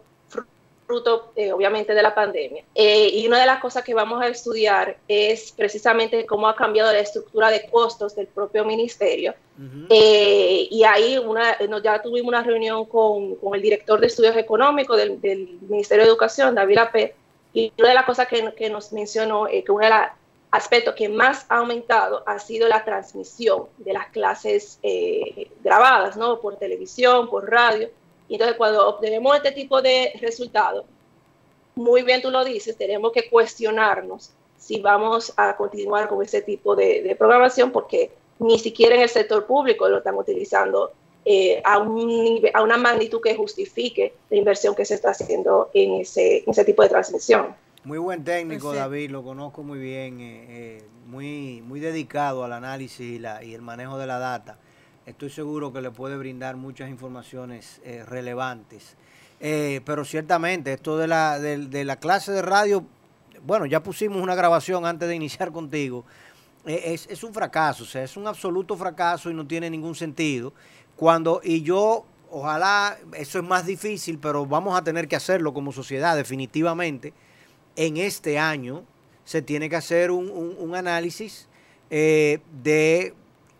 fruto 0.88 1.34
eh, 1.36 1.52
obviamente 1.52 1.94
de 1.94 2.02
la 2.02 2.16
pandemia. 2.16 2.64
Eh, 2.74 3.10
y 3.14 3.28
una 3.28 3.40
de 3.40 3.46
las 3.46 3.60
cosas 3.60 3.84
que 3.84 3.94
vamos 3.94 4.22
a 4.22 4.28
estudiar 4.28 4.98
es 5.08 5.52
precisamente 5.52 6.26
cómo 6.26 6.48
ha 6.48 6.56
cambiado 6.56 6.92
la 6.92 7.00
estructura 7.00 7.52
de 7.52 7.70
costos 7.70 8.16
del 8.16 8.28
propio 8.28 8.64
ministerio. 8.64 9.36
Eh, 9.90 10.68
y 10.70 10.84
ahí 10.84 11.18
una, 11.18 11.58
ya 11.84 12.02
tuvimos 12.02 12.30
una 12.30 12.44
reunión 12.44 12.86
con, 12.86 13.36
con, 13.36 13.56
el 13.56 13.62
director 13.62 14.00
de 14.00 14.08
estudios 14.08 14.38
económicos 14.38 14.96
del, 14.98 15.20
del, 15.20 15.58
Ministerio 15.62 16.06
de 16.06 16.10
Educación, 16.12 16.54
David 16.54 16.78
Apé, 16.78 17.16
y 17.54 17.74
una 17.80 17.90
de 17.90 17.96
las 17.96 18.06
cosas 18.06 18.28
que, 18.28 18.54
que 18.56 18.70
nos 18.70 18.94
mencionó, 18.94 19.48
que 19.48 19.66
uno 19.68 19.84
de 19.84 19.90
los 19.90 20.00
aspectos 20.52 20.94
que 20.94 21.10
más 21.10 21.46
ha 21.50 21.58
aumentado 21.58 22.24
ha 22.28 22.38
sido 22.38 22.68
la 22.68 22.86
transmisión 22.86 23.64
de 23.80 23.94
las 23.94 24.08
clases 24.10 24.80
grabadas, 25.64 26.16
¿no? 26.18 26.40
Por 26.40 26.58
televisión, 26.58 27.28
por 27.28 27.50
radio 27.50 27.90
y 28.28 28.34
entonces 28.34 28.58
cuando 28.58 28.88
obtenemos 28.88 29.36
este 29.36 29.52
tipo 29.52 29.82
de 29.82 30.12
resultados, 30.22 30.86
muy 31.76 32.02
bien 32.04 32.22
tú 32.22 32.32
lo 32.32 32.44
dices, 32.44 32.78
tenemos 32.78 33.12
que 33.12 33.30
cuestionarnos 33.30 34.32
si 34.58 34.82
vamos 34.82 35.34
a 35.38 35.56
continuar 35.56 36.10
con 36.10 36.24
ese 36.24 36.42
tipo 36.42 36.76
de, 36.76 37.16
programación 37.18 37.72
porque 37.72 38.12
ni 38.40 38.60
siquiera 38.60 38.96
en 38.96 39.02
el 39.02 39.10
sector 39.10 39.46
público 39.46 39.88
lo 39.88 40.00
están 40.00 40.16
utilizando 40.16 40.92
eh, 41.26 41.62
a, 41.64 41.80
un, 41.80 42.42
a 42.54 42.64
una 42.64 42.78
magnitud 42.78 43.22
que 43.22 43.36
justifique 43.36 44.14
la 44.30 44.38
inversión 44.38 44.76
que 44.76 44.86
se 44.86 44.96
está 44.96 45.12
haciendo 45.12 45.70
en 45.74 46.02
ese, 46.02 46.44
ese 46.48 46.66
tipo 46.66 46.84
de 46.84 46.90
transmisión. 46.90 47.56
Muy 47.84 47.98
buen 47.98 48.24
técnico, 48.24 48.74
David, 48.74 49.12
lo 49.12 49.24
conozco 49.24 49.64
muy 49.64 49.80
bien, 49.80 50.20
eh, 50.20 50.46
eh, 50.50 50.84
muy, 51.06 51.62
muy 51.66 51.80
dedicado 51.80 52.44
al 52.44 52.54
análisis 52.54 53.00
y, 53.00 53.20
la, 53.20 53.44
y 53.44 53.54
el 53.54 53.62
manejo 53.62 53.98
de 53.98 54.08
la 54.08 54.20
data 54.20 54.58
estoy 55.08 55.30
seguro 55.30 55.72
que 55.72 55.82
le 55.82 55.90
puede 55.90 56.18
brindar 56.18 56.58
muchas 56.58 56.90
informaciones 56.90 57.82
eh, 57.84 58.04
relevantes. 58.06 58.96
Eh, 59.40 59.82
pero 59.86 60.04
ciertamente, 60.04 60.74
esto 60.74 60.98
de 60.98 61.08
la, 61.08 61.40
de, 61.40 61.86
la 61.86 61.96
clase 61.96 62.34
de 62.34 62.42
radio, 62.42 62.84
bueno, 63.46 63.66
ya 63.66 63.82
pusimos 63.82 64.22
una 64.22 64.36
grabación 64.36 64.86
antes 64.86 65.08
de 65.08 65.16
iniciar 65.16 65.52
contigo, 65.52 66.04
eh, 66.66 66.98
es, 67.10 67.24
un 67.24 67.34
fracaso, 67.34 67.84
o 67.84 67.88
sea, 67.88 68.04
es 68.04 68.18
un 68.18 68.28
absoluto 68.28 68.76
fracaso 68.76 69.32
y 69.32 69.34
no 69.34 69.48
tiene 69.48 69.70
ningún 69.70 69.96
sentido. 69.96 70.54
Cuando, 70.98 71.40
y 71.42 71.62
yo, 71.62 72.06
ojalá, 72.30 72.98
eso 73.14 73.40
es 73.40 73.46
más 73.46 73.66
difícil, 73.66 74.20
pero 74.20 74.46
vamos 74.46 74.78
a 74.78 74.84
tener 74.84 75.08
que 75.08 75.16
hacerlo 75.16 75.54
como 75.54 75.72
sociedad, 75.72 76.18
definitivamente. 76.18 77.14
En 77.78 77.96
este 77.96 78.40
año 78.40 78.84
se 79.24 79.42
tiene 79.42 79.70
que 79.70 79.78
hacer 79.78 80.12
un, 80.12 80.30
un 80.30 80.76
análisis 80.76 81.48
de 81.90 83.14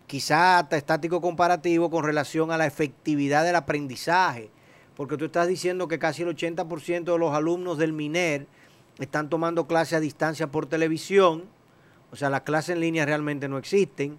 quizá 0.08 0.58
hasta 0.58 0.76
estático 0.76 1.20
comparativo 1.20 1.90
con 1.90 2.02
relación 2.02 2.50
a 2.50 2.56
la 2.56 2.66
efectividad 2.66 3.44
del 3.44 3.54
aprendizaje, 3.54 4.50
porque 4.96 5.16
tú 5.16 5.26
estás 5.26 5.46
diciendo 5.46 5.86
que 5.86 6.00
casi 6.00 6.22
el 6.22 6.34
80% 6.34 7.04
de 7.04 7.18
los 7.18 7.32
alumnos 7.32 7.78
del 7.78 7.92
MINER 7.92 8.46
están 8.98 9.28
tomando 9.28 9.68
clases 9.68 9.98
a 9.98 10.00
distancia 10.00 10.48
por 10.48 10.66
televisión, 10.66 11.44
o 12.10 12.16
sea, 12.16 12.30
las 12.30 12.40
clases 12.40 12.70
en 12.70 12.80
línea 12.80 13.04
realmente 13.04 13.48
no 13.48 13.58
existen, 13.58 14.18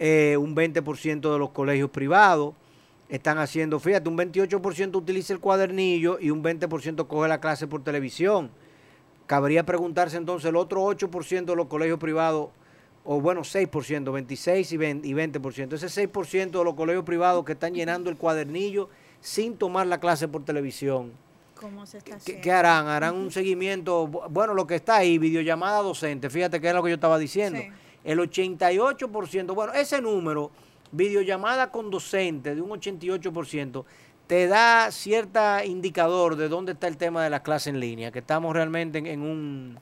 eh, 0.00 0.36
un 0.36 0.54
20% 0.54 1.32
de 1.32 1.38
los 1.38 1.50
colegios 1.50 1.90
privados 1.90 2.54
están 3.08 3.38
haciendo, 3.38 3.78
fíjate, 3.78 4.08
un 4.08 4.18
28% 4.18 4.96
utiliza 4.96 5.32
el 5.32 5.40
cuadernillo 5.40 6.18
y 6.20 6.30
un 6.30 6.42
20% 6.42 7.06
coge 7.06 7.28
la 7.28 7.40
clase 7.40 7.66
por 7.68 7.82
televisión. 7.82 8.50
Cabría 9.26 9.64
preguntarse 9.64 10.16
entonces 10.16 10.48
el 10.48 10.56
otro 10.56 10.82
8% 10.82 11.44
de 11.44 11.56
los 11.56 11.68
colegios 11.68 11.98
privados, 11.98 12.50
o 13.10 13.22
bueno, 13.22 13.40
6%, 13.40 14.12
26 14.12 14.72
y 14.72 14.76
20%, 14.76 15.00
y 15.02 15.14
20%. 15.14 15.72
Ese 15.72 16.10
6% 16.12 16.50
de 16.50 16.62
los 16.62 16.74
colegios 16.74 17.04
privados 17.04 17.42
que 17.42 17.52
están 17.52 17.72
llenando 17.72 18.10
el 18.10 18.18
cuadernillo 18.18 18.90
sin 19.22 19.56
tomar 19.56 19.86
la 19.86 19.98
clase 19.98 20.28
por 20.28 20.44
televisión. 20.44 21.12
¿Cómo 21.58 21.86
se 21.86 21.98
está 21.98 22.10
¿Qué, 22.10 22.16
haciendo? 22.16 22.42
qué 22.42 22.52
harán? 22.52 22.86
¿Harán 22.86 23.14
un 23.14 23.30
seguimiento? 23.30 24.06
Bueno, 24.06 24.52
lo 24.52 24.66
que 24.66 24.74
está 24.74 24.96
ahí, 24.96 25.16
videollamada 25.16 25.80
docente, 25.80 26.28
fíjate 26.28 26.60
que 26.60 26.68
es 26.68 26.74
lo 26.74 26.82
que 26.82 26.90
yo 26.90 26.96
estaba 26.96 27.16
diciendo. 27.16 27.58
Sí. 27.60 27.70
El 28.04 28.18
88%, 28.18 29.54
bueno, 29.54 29.72
ese 29.72 30.02
número, 30.02 30.50
videollamada 30.92 31.70
con 31.70 31.90
docente 31.90 32.54
de 32.54 32.60
un 32.60 32.68
88%, 32.68 33.84
te 34.26 34.48
da 34.48 34.90
cierta 34.90 35.64
indicador 35.64 36.36
de 36.36 36.50
dónde 36.50 36.72
está 36.72 36.88
el 36.88 36.98
tema 36.98 37.24
de 37.24 37.30
la 37.30 37.42
clase 37.42 37.70
en 37.70 37.80
línea, 37.80 38.12
que 38.12 38.18
estamos 38.18 38.52
realmente 38.52 38.98
en, 38.98 39.06
en 39.06 39.22
un, 39.22 39.78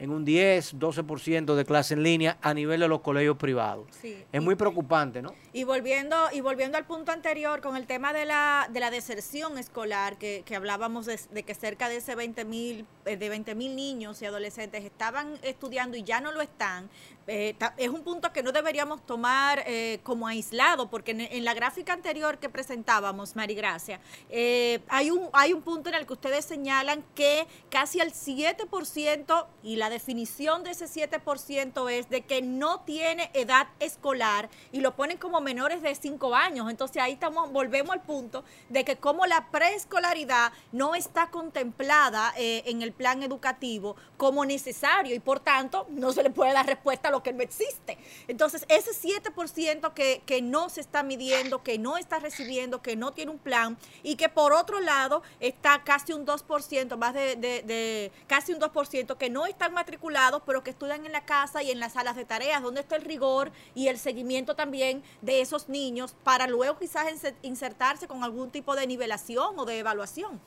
en 0.00 0.10
un 0.10 0.24
10, 0.24 0.78
12% 0.78 1.54
de 1.54 1.64
clase 1.66 1.92
en 1.92 2.02
línea 2.02 2.38
a 2.40 2.54
nivel 2.54 2.80
de 2.80 2.88
los 2.88 3.02
colegios 3.02 3.36
privados. 3.36 3.86
Sí. 4.00 4.16
Es 4.32 4.42
muy 4.42 4.54
preocupante, 4.54 5.20
¿no? 5.20 5.34
Y 5.52 5.64
volviendo, 5.64 6.16
y 6.32 6.40
volviendo 6.40 6.78
al 6.78 6.86
punto 6.86 7.12
anterior 7.12 7.60
con 7.60 7.76
el 7.76 7.86
tema 7.86 8.14
de 8.14 8.24
la, 8.24 8.68
de 8.72 8.80
la 8.80 8.90
deserción 8.90 9.58
escolar, 9.58 10.16
que, 10.16 10.42
que 10.46 10.56
hablábamos 10.56 11.04
de, 11.04 11.20
de 11.30 11.42
que 11.42 11.54
cerca 11.54 11.90
de 11.90 11.96
ese 11.96 12.14
20 12.14 12.46
mil, 12.46 12.86
de 13.04 13.28
20 13.28 13.54
mil 13.54 13.76
niños 13.76 14.22
y 14.22 14.26
adolescentes 14.26 14.84
estaban 14.84 15.34
estudiando 15.42 15.98
y 15.98 16.02
ya 16.02 16.22
no 16.22 16.32
lo 16.32 16.40
están, 16.40 16.88
eh, 17.32 17.54
es 17.76 17.88
un 17.88 18.02
punto 18.02 18.32
que 18.32 18.42
no 18.42 18.50
deberíamos 18.50 19.06
tomar 19.06 19.62
eh, 19.64 20.00
como 20.02 20.26
aislado, 20.26 20.90
porque 20.90 21.12
en, 21.12 21.44
la 21.44 21.54
gráfica 21.54 21.92
anterior 21.92 22.38
que 22.38 22.48
presentábamos, 22.48 23.36
Marigracia, 23.36 24.00
eh, 24.30 24.80
hay, 24.88 25.12
un, 25.12 25.28
hay 25.32 25.52
un 25.52 25.62
punto 25.62 25.90
en 25.90 25.94
el 25.94 26.06
que 26.06 26.12
ustedes 26.12 26.44
señalan 26.44 27.04
que 27.14 27.46
casi 27.70 28.00
el 28.00 28.12
7% 28.12 29.46
y 29.62 29.76
la 29.76 29.90
definición 29.90 30.64
de 30.64 30.72
ese 30.72 30.86
7% 30.86 31.88
es 31.92 32.10
de 32.10 32.22
que 32.22 32.42
no 32.42 32.80
tiene 32.80 33.30
edad 33.32 33.68
escolar 33.78 34.50
y 34.72 34.80
lo 34.80 34.96
ponen 34.96 35.16
como 35.16 35.40
menores 35.40 35.82
de 35.82 35.94
5 35.94 36.34
años. 36.34 36.68
Entonces 36.68 37.00
ahí 37.00 37.12
estamos, 37.12 37.52
volvemos 37.52 37.92
al 37.92 38.02
punto 38.02 38.42
de 38.70 38.84
que 38.84 38.96
como 38.96 39.26
la 39.26 39.52
preescolaridad 39.52 40.52
no 40.72 40.96
está 40.96 41.30
contemplada 41.30 42.34
eh, 42.36 42.64
en 42.66 42.82
el 42.82 42.92
plan 42.92 43.22
educativo 43.22 43.94
como 44.16 44.44
necesario 44.44 45.14
y 45.14 45.20
por 45.20 45.38
tanto 45.38 45.86
no 45.90 46.12
se 46.12 46.24
le 46.24 46.30
puede 46.30 46.52
dar 46.52 46.66
respuesta 46.66 47.08
a 47.08 47.12
que 47.22 47.32
no 47.32 47.42
existe. 47.42 47.98
Entonces 48.28 48.64
ese 48.68 48.90
7% 48.92 49.92
que, 49.94 50.22
que 50.26 50.42
no 50.42 50.68
se 50.68 50.80
está 50.80 51.02
midiendo, 51.02 51.62
que 51.62 51.78
no 51.78 51.96
está 51.96 52.18
recibiendo, 52.18 52.82
que 52.82 52.96
no 52.96 53.12
tiene 53.12 53.30
un 53.30 53.38
plan 53.38 53.76
y 54.02 54.16
que 54.16 54.28
por 54.28 54.52
otro 54.52 54.80
lado 54.80 55.22
está 55.40 55.82
casi 55.84 56.12
un 56.12 56.26
2%, 56.26 56.96
más 56.96 57.14
de, 57.14 57.36
de- 57.36 57.62
de- 57.62 58.12
casi 58.26 58.52
un 58.52 58.60
2% 58.60 59.16
que 59.16 59.30
no 59.30 59.46
están 59.46 59.72
matriculados, 59.74 60.42
pero 60.46 60.62
que 60.62 60.70
estudian 60.70 61.04
en 61.06 61.12
la 61.12 61.24
casa 61.24 61.62
y 61.62 61.70
en 61.70 61.80
las 61.80 61.94
salas 61.94 62.16
de 62.16 62.24
tareas, 62.24 62.62
donde 62.62 62.80
está 62.80 62.96
el 62.96 63.02
rigor 63.02 63.52
y 63.74 63.88
el 63.88 63.98
seguimiento 63.98 64.54
también 64.56 65.02
de 65.22 65.40
esos 65.40 65.68
niños 65.68 66.14
para 66.24 66.46
luego 66.46 66.78
quizás 66.78 67.06
inse- 67.12 67.34
insertarse 67.42 68.06
con 68.08 68.24
algún 68.24 68.50
tipo 68.50 68.74
de 68.76 68.86
nivelación 68.86 69.58
o 69.58 69.64
de 69.64 69.78
evaluación. 69.78 70.40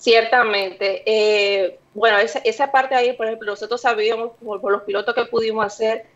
Ciertamente. 0.00 1.02
Eh, 1.04 1.78
bueno, 1.92 2.16
esa, 2.16 2.72
parte 2.72 2.94
ahí, 2.94 3.12
por 3.12 3.26
ejemplo, 3.26 3.50
nosotros 3.52 3.82
sabíamos 3.82 4.30
por, 4.42 4.72
los 4.72 4.82
pilotos 4.84 5.14
que 5.14 5.26
pudimos 5.26 5.66
hacer 5.66 6.06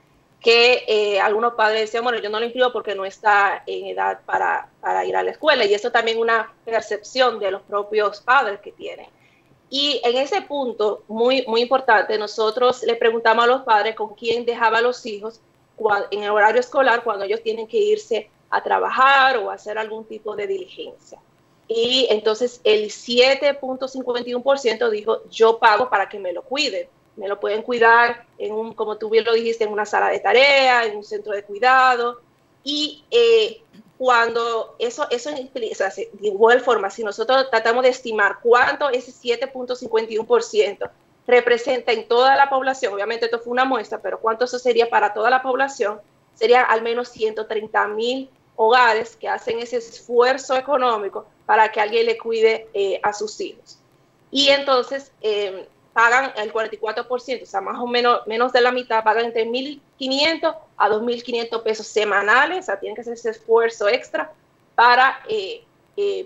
que 0.41 0.85
eh, 0.89 1.21
algunos 1.21 1.53
padres 1.53 1.83
decían, 1.83 2.03
bueno, 2.03 2.19
yo 2.19 2.31
no 2.31 2.39
lo 2.39 2.47
inscribo 2.47 2.73
porque 2.73 2.95
no 2.95 3.05
está 3.05 3.63
en 3.67 3.87
edad 3.87 4.21
para, 4.25 4.71
para 4.81 5.05
ir 5.05 5.15
a 5.15 5.23
la 5.23 5.33
escuela. 5.33 5.67
Y 5.67 5.75
eso 5.75 5.91
también 5.91 6.19
una 6.19 6.51
percepción 6.65 7.39
de 7.39 7.51
los 7.51 7.61
propios 7.61 8.23
padres 8.23 8.61
que 8.61 8.73
tienen. 8.73 9.07
Y 9.69 10.01
en 10.03 10.17
ese 10.17 10.41
punto, 10.41 11.03
muy, 11.07 11.45
muy 11.47 11.61
importante, 11.61 12.17
nosotros 12.17 12.83
le 12.85 12.97
preguntamos 12.97 13.45
a 13.45 13.49
los 13.49 13.63
padres 13.65 13.95
con 13.97 14.15
quién 14.15 14.47
dejaba 14.47 14.79
a 14.79 14.83
los 14.83 15.05
hijos 15.05 15.43
en 16.11 16.23
el 16.23 16.31
horario 16.31 16.61
escolar 16.61 17.05
cuando 17.05 17.27
ellos 17.27 17.43
tienen 17.43 17.67
que 17.67 17.79
irse 17.79 18.31
a 18.49 18.63
trabajar 18.63 19.37
o 19.37 19.51
hacer 19.51 19.77
algún 19.77 20.07
tipo 20.07 20.35
de 20.37 20.47
diligencia. 20.47 21.19
Y 21.67 22.07
entonces 22.11 22.61
el 22.65 22.91
7.51% 22.91 24.91
dijo, 24.91 25.23
yo 25.31 25.59
pago 25.59 25.89
para 25.89 26.09
que 26.09 26.19
me 26.19 26.33
lo 26.33 26.43
cuiden. 26.43 26.89
Me 27.17 27.29
lo 27.29 27.39
pueden 27.41 27.63
cuidar, 27.63 28.27
en 28.39 28.53
un, 28.53 28.75
como 28.75 28.99
tú 28.99 29.09
bien 29.09 29.25
lo 29.25 29.33
dijiste, 29.35 29.65
en 29.65 29.73
una 29.73 29.87
sala 29.87 30.09
de 30.09 30.19
tarea, 30.21 30.85
en 30.85 30.97
un 30.97 31.05
centro 31.05 31.33
de 31.33 31.45
cuidado. 31.45 32.21
Y 32.65 33.05
eh, 33.11 33.63
cuando 33.97 34.75
eso, 34.79 35.07
eso 35.11 35.31
o 35.31 35.75
sea, 35.75 35.91
se- 35.91 36.11
de 36.13 36.29
igual 36.29 36.61
forma, 36.61 36.91
si 36.91 37.05
nosotros 37.05 37.49
tratamos 37.51 37.85
de 37.85 37.91
estimar 37.91 38.39
cuánto 38.43 38.91
ese 38.91 39.13
7.51% 39.13 40.91
representa 41.27 41.93
en 41.93 42.07
toda 42.09 42.37
la 42.37 42.51
población, 42.51 42.93
obviamente 42.95 43.27
esto 43.27 43.39
fue 43.39 43.53
una 43.53 43.65
muestra, 43.65 44.01
pero 44.03 44.21
cuánto 44.21 44.45
eso 44.45 44.59
sería 44.59 44.91
para 44.91 45.15
toda 45.15 45.31
la 45.31 45.41
población, 45.43 46.01
serían 46.35 46.67
al 46.69 46.83
menos 46.83 47.09
130 47.09 47.87
mil 47.89 48.29
hogares 48.57 49.17
que 49.17 49.29
hacen 49.29 49.59
ese 49.61 49.79
esfuerzo 49.79 50.57
económico 50.57 51.27
para 51.47 51.71
que 51.71 51.81
alguien 51.81 52.07
le 52.07 52.19
cuide 52.19 52.69
eh, 52.75 53.01
a 53.03 53.13
sus 53.13 53.41
hijos. 53.41 53.79
Y 54.31 54.49
entonces 54.49 55.13
eh, 55.21 55.69
pagan 55.93 56.33
el 56.37 56.53
44%, 56.53 57.43
o 57.43 57.47
sea, 57.47 57.61
más 57.61 57.79
o 57.79 57.87
menos, 57.87 58.27
menos 58.27 58.53
de 58.53 58.61
la 58.61 58.73
mitad, 58.73 59.05
pagan 59.05 59.27
entre 59.27 59.47
1.500 59.47 60.57
a 60.77 60.89
2.500 60.89 61.63
pesos 61.63 61.87
semanales, 61.87 62.61
o 62.61 62.63
sea, 62.63 62.81
tienen 62.81 62.95
que 62.95 63.03
hacer 63.03 63.15
ese 63.15 63.31
esfuerzo 63.31 63.89
extra 63.89 64.33
para 64.75 65.21
eh, 65.29 65.65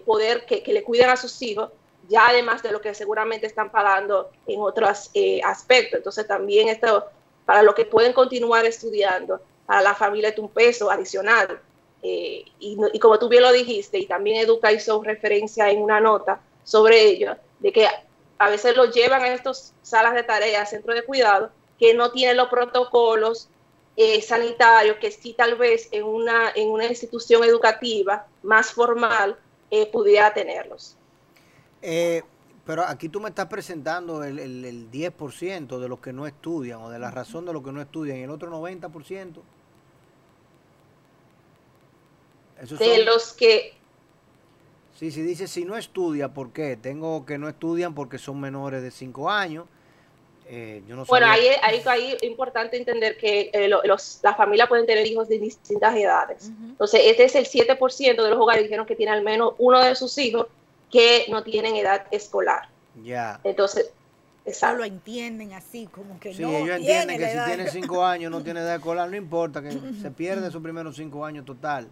poder 0.07 0.47
que, 0.47 0.63
le 0.67 0.83
cuiden 0.83 1.11
a 1.11 1.17
sus 1.17 1.43
hijos, 1.43 1.71
ya 2.09 2.29
además 2.29 2.63
de 2.63 2.73
lo 2.73 2.81
que 2.81 2.95
seguramente 2.95 3.47
están 3.47 3.71
pagando 3.71 4.31
en 4.47 4.61
otros 4.61 5.11
aspectos. 5.45 5.99
Entonces 5.99 6.27
también 6.27 6.69
esto, 6.69 7.07
para 7.45 7.63
los 7.63 7.75
que 7.75 7.85
pueden 7.85 8.15
continuar 8.15 8.65
estudiando, 8.65 9.43
para 9.67 9.83
la 9.83 9.95
familia 9.95 10.31
es 10.31 10.39
un 10.39 10.49
peso 10.49 10.91
adicional. 10.91 11.61
Eh, 12.03 12.45
y, 12.61 12.77
no- 12.77 12.89
y 12.93 12.99
como 12.99 13.19
tú 13.19 13.29
bien 13.29 13.43
lo 13.43 13.53
dijiste, 13.53 13.99
y 13.99 14.07
también 14.07 14.39
Educa 14.39 14.73
hizo 14.73 15.03
referencia 15.03 15.71
en 15.71 15.83
una 15.83 16.01
nota 16.01 16.41
sobre 16.65 17.03
ello, 17.05 17.37
de 17.59 17.73
que 17.73 17.87
a 18.39 18.51
veces 18.51 18.77
lo 18.77 18.87
llevan 18.87 19.23
a 19.23 19.35
estas 19.35 19.75
salas 19.83 20.15
de 20.15 20.23
tareas, 20.23 20.71
centros 20.71 20.95
de 20.97 21.05
cuidado, 21.05 21.51
que 21.79 21.95
no 21.95 22.11
tienen 22.13 22.37
los 22.37 22.49
protocolos 22.49 23.49
eh, 23.97 24.23
sanitarios 24.23 24.99
que 24.99 25.11
sí 25.11 25.35
tal 25.35 25.57
vez 25.57 25.89
en 25.93 26.05
una, 26.05 26.51
en 26.55 26.69
una 26.71 26.87
institución 26.87 27.43
educativa 27.45 28.29
más 28.43 28.73
formal 28.73 29.37
eh, 29.71 29.91
pudiera 29.91 30.33
tenerlos. 30.33 30.97
Eh, 31.83 32.23
pero 32.65 32.83
aquí 32.85 33.09
tú 33.09 33.21
me 33.21 33.29
estás 33.31 33.47
presentando 33.47 34.23
el, 34.25 34.39
el, 34.39 34.65
el 34.65 34.91
10% 34.91 35.79
de 35.79 35.89
los 35.89 36.01
que 36.01 36.13
no 36.13 36.27
estudian 36.27 36.81
o 36.83 36.91
de 36.91 36.99
la 36.99 37.11
razón 37.11 37.45
de 37.47 37.53
los 37.53 37.63
que 37.65 37.73
no 37.73 37.81
estudian 37.81 38.19
y 38.19 38.23
el 38.23 38.31
otro 38.31 38.51
90%. 38.51 39.47
Esos 42.61 42.79
De 42.79 42.97
son- 42.97 43.05
los 43.07 43.33
que 43.35 43.75
Sí, 44.99 45.13
sí, 45.13 45.23
dice 45.23 45.47
si 45.47 45.65
no 45.65 45.77
estudia, 45.77 46.35
¿por 46.35 46.51
qué? 46.53 46.77
Tengo 46.77 47.25
que 47.25 47.39
no 47.39 47.49
estudian 47.49 47.95
porque 47.95 48.19
son 48.19 48.41
menores 48.41 48.83
de 48.83 48.91
5 48.91 49.31
años. 49.31 49.67
Eh, 50.49 50.83
yo 50.89 50.97
no 50.97 51.05
Bueno, 51.05 51.27
ahí, 51.29 51.47
ahí, 51.63 51.81
ahí 51.87 52.13
es 52.15 52.23
importante 52.25 52.77
entender 52.77 53.17
que 53.17 53.51
eh, 53.53 53.69
lo- 53.69 53.83
los, 53.85 54.19
las 54.25 54.37
familias 54.37 54.69
pueden 54.69 54.87
tener 54.87 55.07
hijos 55.07 55.29
de 55.29 55.39
distintas 55.39 55.95
edades. 55.95 56.49
Entonces, 56.49 57.03
este 57.05 57.25
es 57.27 57.35
el 57.37 57.47
7% 57.47 58.25
de 58.25 58.31
los 58.31 58.39
hogares 58.41 58.65
dijeron 58.65 58.87
que 58.87 58.97
tiene 58.97 59.13
al 59.13 59.23
menos 59.23 59.55
uno 59.59 59.79
de 59.81 59.95
sus 59.95 60.17
hijos 60.19 60.47
que 60.91 61.27
no 61.29 61.45
tienen 61.45 61.77
edad 61.77 62.07
escolar. 62.11 62.69
Ya. 63.05 63.39
Entonces, 63.45 63.93
exacto. 64.47 64.79
lo 64.79 64.85
entienden 64.85 65.53
así, 65.53 65.87
como 65.87 66.19
que 66.19 66.35
Sí, 66.35 66.43
no 66.43 66.49
ellos 66.49 66.79
entienden 66.79 67.19
que 67.19 67.29
si 67.31 67.39
tiene 67.45 67.71
5 67.71 68.05
años 68.05 68.33
no 68.33 68.43
tiene 68.43 68.61
edad 68.61 68.75
escolar, 68.77 69.09
no 69.09 69.17
importa, 69.17 69.63
que 69.63 69.71
se 70.03 70.11
pierde 70.11 70.49
esos 70.49 70.61
primeros 70.63 70.97
5 70.97 71.25
años 71.25 71.45
total. 71.45 71.87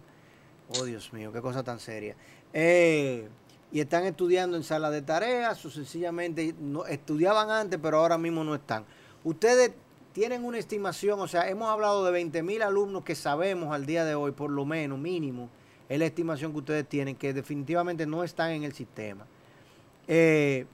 Oh, 0.69 0.83
Dios 0.83 1.13
mío, 1.13 1.31
qué 1.31 1.41
cosa 1.41 1.63
tan 1.63 1.79
seria. 1.79 2.15
Eh, 2.53 3.27
y 3.71 3.79
están 3.79 4.05
estudiando 4.05 4.57
en 4.57 4.63
sala 4.63 4.89
de 4.89 5.01
tareas 5.01 5.63
o 5.65 5.69
sencillamente 5.69 6.55
estudiaban 6.89 7.49
antes, 7.49 7.79
pero 7.81 7.99
ahora 7.99 8.17
mismo 8.17 8.43
no 8.43 8.55
están. 8.55 8.85
Ustedes 9.23 9.71
tienen 10.13 10.43
una 10.43 10.57
estimación, 10.57 11.19
o 11.19 11.27
sea, 11.27 11.49
hemos 11.49 11.69
hablado 11.69 12.03
de 12.05 12.11
20 12.11 12.43
mil 12.43 12.61
alumnos 12.61 13.03
que 13.03 13.15
sabemos 13.15 13.73
al 13.73 13.85
día 13.85 14.03
de 14.03 14.15
hoy, 14.15 14.31
por 14.31 14.49
lo 14.49 14.65
menos, 14.65 14.97
mínimo, 14.97 15.49
es 15.87 15.99
la 15.99 16.05
estimación 16.05 16.51
que 16.51 16.57
ustedes 16.59 16.87
tienen, 16.87 17.15
que 17.15 17.33
definitivamente 17.33 18.05
no 18.05 18.23
están 18.23 18.51
en 18.51 18.63
el 18.63 18.73
sistema. 18.73 19.25
Eh, 20.07 20.65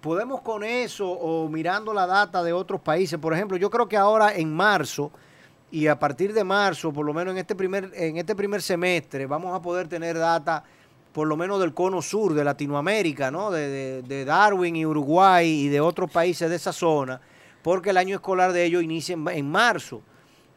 podemos 0.00 0.40
con 0.42 0.64
eso 0.64 1.10
o 1.10 1.48
mirando 1.48 1.94
la 1.94 2.06
data 2.06 2.42
de 2.42 2.52
otros 2.52 2.80
países, 2.80 3.18
por 3.18 3.32
ejemplo, 3.32 3.56
yo 3.56 3.70
creo 3.70 3.88
que 3.88 3.96
ahora 3.96 4.34
en 4.34 4.52
marzo 4.52 5.10
y 5.74 5.88
a 5.88 5.98
partir 5.98 6.32
de 6.32 6.44
marzo, 6.44 6.92
por 6.92 7.04
lo 7.04 7.12
menos 7.12 7.32
en 7.32 7.38
este 7.38 7.56
primer 7.56 7.90
en 7.94 8.16
este 8.16 8.36
primer 8.36 8.62
semestre, 8.62 9.26
vamos 9.26 9.52
a 9.56 9.60
poder 9.60 9.88
tener 9.88 10.16
data 10.16 10.62
por 11.12 11.26
lo 11.26 11.36
menos 11.36 11.58
del 11.58 11.74
cono 11.74 12.00
sur 12.00 12.32
de 12.32 12.44
Latinoamérica, 12.44 13.32
¿no? 13.32 13.50
De, 13.50 14.00
de, 14.02 14.24
Darwin 14.24 14.76
y 14.76 14.86
Uruguay 14.86 15.48
y 15.48 15.68
de 15.68 15.80
otros 15.80 16.12
países 16.12 16.48
de 16.48 16.54
esa 16.54 16.72
zona, 16.72 17.20
porque 17.60 17.90
el 17.90 17.96
año 17.96 18.14
escolar 18.14 18.52
de 18.52 18.64
ellos 18.64 18.84
inicia 18.84 19.14
en, 19.14 19.50
marzo. 19.50 20.00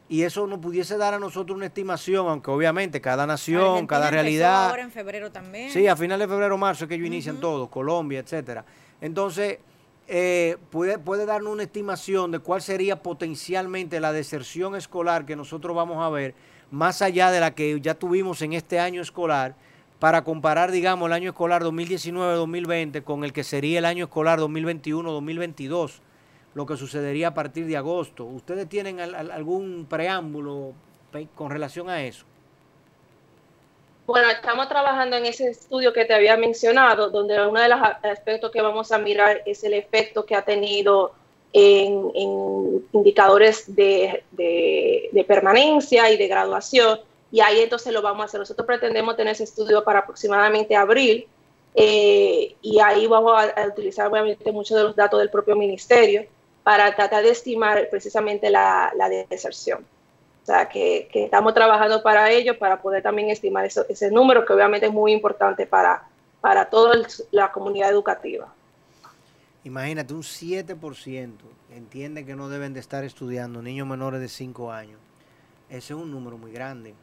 Y 0.08 0.22
eso 0.22 0.46
nos 0.46 0.60
pudiese 0.60 0.96
dar 0.96 1.14
a 1.14 1.18
nosotros 1.18 1.56
una 1.56 1.66
estimación, 1.66 2.28
aunque 2.28 2.52
obviamente 2.52 3.00
cada 3.00 3.26
nación, 3.26 3.88
cada 3.88 4.12
realidad. 4.12 4.70
Ahora 4.70 4.82
en 4.82 4.92
febrero 4.92 5.32
también. 5.32 5.72
Sí, 5.72 5.88
a 5.88 5.96
finales 5.96 6.28
de 6.28 6.32
febrero, 6.32 6.56
marzo 6.56 6.84
es 6.84 6.88
que 6.88 6.94
ellos 6.94 7.08
inician 7.08 7.40
todos, 7.40 7.68
Colombia, 7.70 8.20
etcétera. 8.20 8.64
Entonces, 9.00 9.58
eh, 10.10 10.56
puede, 10.70 10.98
puede 10.98 11.26
darnos 11.26 11.52
una 11.52 11.64
estimación 11.64 12.30
de 12.30 12.38
cuál 12.38 12.62
sería 12.62 13.02
potencialmente 13.02 14.00
la 14.00 14.10
deserción 14.10 14.74
escolar 14.74 15.26
que 15.26 15.36
nosotros 15.36 15.76
vamos 15.76 15.98
a 16.02 16.08
ver, 16.08 16.34
más 16.70 17.02
allá 17.02 17.30
de 17.30 17.40
la 17.40 17.54
que 17.54 17.78
ya 17.80 17.94
tuvimos 17.94 18.40
en 18.40 18.54
este 18.54 18.80
año 18.80 19.02
escolar 19.02 19.54
para 19.98 20.24
comparar, 20.24 20.70
digamos, 20.70 21.08
el 21.08 21.12
año 21.12 21.30
escolar 21.30 21.62
2019-2020 21.62 23.04
con 23.04 23.22
el 23.22 23.34
que 23.34 23.44
sería 23.44 23.80
el 23.80 23.84
año 23.84 24.04
escolar 24.04 24.38
2021-2022, 24.40 26.00
lo 26.54 26.64
que 26.64 26.78
sucedería 26.78 27.28
a 27.28 27.34
partir 27.34 27.66
de 27.66 27.76
agosto. 27.76 28.24
¿Ustedes 28.24 28.66
tienen 28.66 29.00
algún 29.00 29.86
preámbulo 29.90 30.72
con 31.34 31.50
relación 31.50 31.90
a 31.90 32.02
eso? 32.02 32.24
Bueno, 34.08 34.30
estamos 34.30 34.70
trabajando 34.70 35.16
en 35.16 35.26
ese 35.26 35.50
estudio 35.50 35.92
que 35.92 36.06
te 36.06 36.14
había 36.14 36.38
mencionado, 36.38 37.10
donde 37.10 37.46
uno 37.46 37.60
de 37.60 37.68
los 37.68 37.78
aspectos 38.02 38.50
que 38.50 38.62
vamos 38.62 38.90
a 38.90 38.96
mirar 38.96 39.42
es 39.44 39.62
el 39.64 39.74
efecto 39.74 40.24
que 40.24 40.34
ha 40.34 40.40
tenido 40.46 41.12
en, 41.52 42.10
indicadores 42.92 43.76
de, 43.76 44.24
permanencia 45.28 46.10
y 46.10 46.16
de 46.16 46.26
graduación 46.26 47.00
y 47.30 47.40
ahí 47.40 47.60
entonces 47.60 47.92
lo 47.92 48.00
vamos 48.00 48.22
a 48.22 48.24
hacer. 48.24 48.40
Nosotros 48.40 48.66
pretendemos 48.66 49.14
tener 49.14 49.34
ese 49.34 49.44
estudio 49.44 49.84
para 49.84 49.98
aproximadamente 49.98 50.74
abril 50.74 51.28
eh, 51.74 52.56
y 52.62 52.80
ahí 52.80 53.06
vamos 53.06 53.34
a, 53.38 53.66
utilizar 53.66 54.06
obviamente 54.06 54.50
muchos 54.52 54.74
de 54.78 54.84
los 54.84 54.96
datos 54.96 55.20
del 55.20 55.28
propio 55.28 55.54
ministerio 55.54 56.24
para 56.62 56.96
tratar 56.96 57.24
de 57.24 57.32
estimar 57.32 57.90
precisamente 57.90 58.48
la, 58.48 58.90
deserción. 59.28 59.84
O 60.48 60.50
sea, 60.50 60.66
que, 60.66 61.10
estamos 61.12 61.52
trabajando 61.52 62.02
para 62.02 62.30
ello, 62.30 62.58
para 62.58 62.80
poder 62.80 63.02
también 63.02 63.28
estimar 63.28 63.66
ese 63.66 64.10
número, 64.10 64.46
que 64.46 64.54
obviamente 64.54 64.86
es 64.86 64.92
muy 64.94 65.12
importante 65.12 65.66
para, 65.66 66.08
para 66.40 66.70
toda 66.70 67.06
la 67.32 67.52
comunidad 67.52 67.90
educativa. 67.90 68.50
Imagínate, 69.64 70.14
un 70.14 70.22
7% 70.22 71.32
entiende 71.74 72.24
que 72.24 72.34
no 72.34 72.48
deben 72.48 72.72
de 72.72 72.80
estar 72.80 73.04
estudiando 73.04 73.60
niños 73.60 73.86
menores 73.86 74.22
de 74.22 74.28
5 74.28 74.72
años. 74.72 74.98
Ese 75.68 75.92
es 75.92 76.00
un 76.00 76.10
número 76.10 76.38
muy 76.38 76.50
grande. 76.50 76.94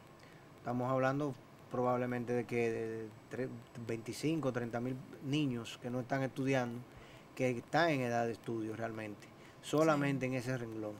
Estamos 0.58 0.90
hablando 0.90 1.32
probablemente 1.70 2.32
de 2.32 2.46
que 2.46 3.08
de 3.30 3.48
25, 3.86 4.52
30 4.52 4.80
mil 4.80 4.96
niños 5.24 5.78
que 5.80 5.88
no 5.88 6.00
están 6.00 6.24
estudiando, 6.24 6.80
que 7.36 7.50
están 7.50 7.90
en 7.90 8.00
edad 8.00 8.26
de 8.26 8.32
estudio 8.32 8.74
realmente, 8.74 9.28
solamente 9.62 10.26
en 10.26 10.34
ese 10.34 10.58
renglón. 10.58 10.94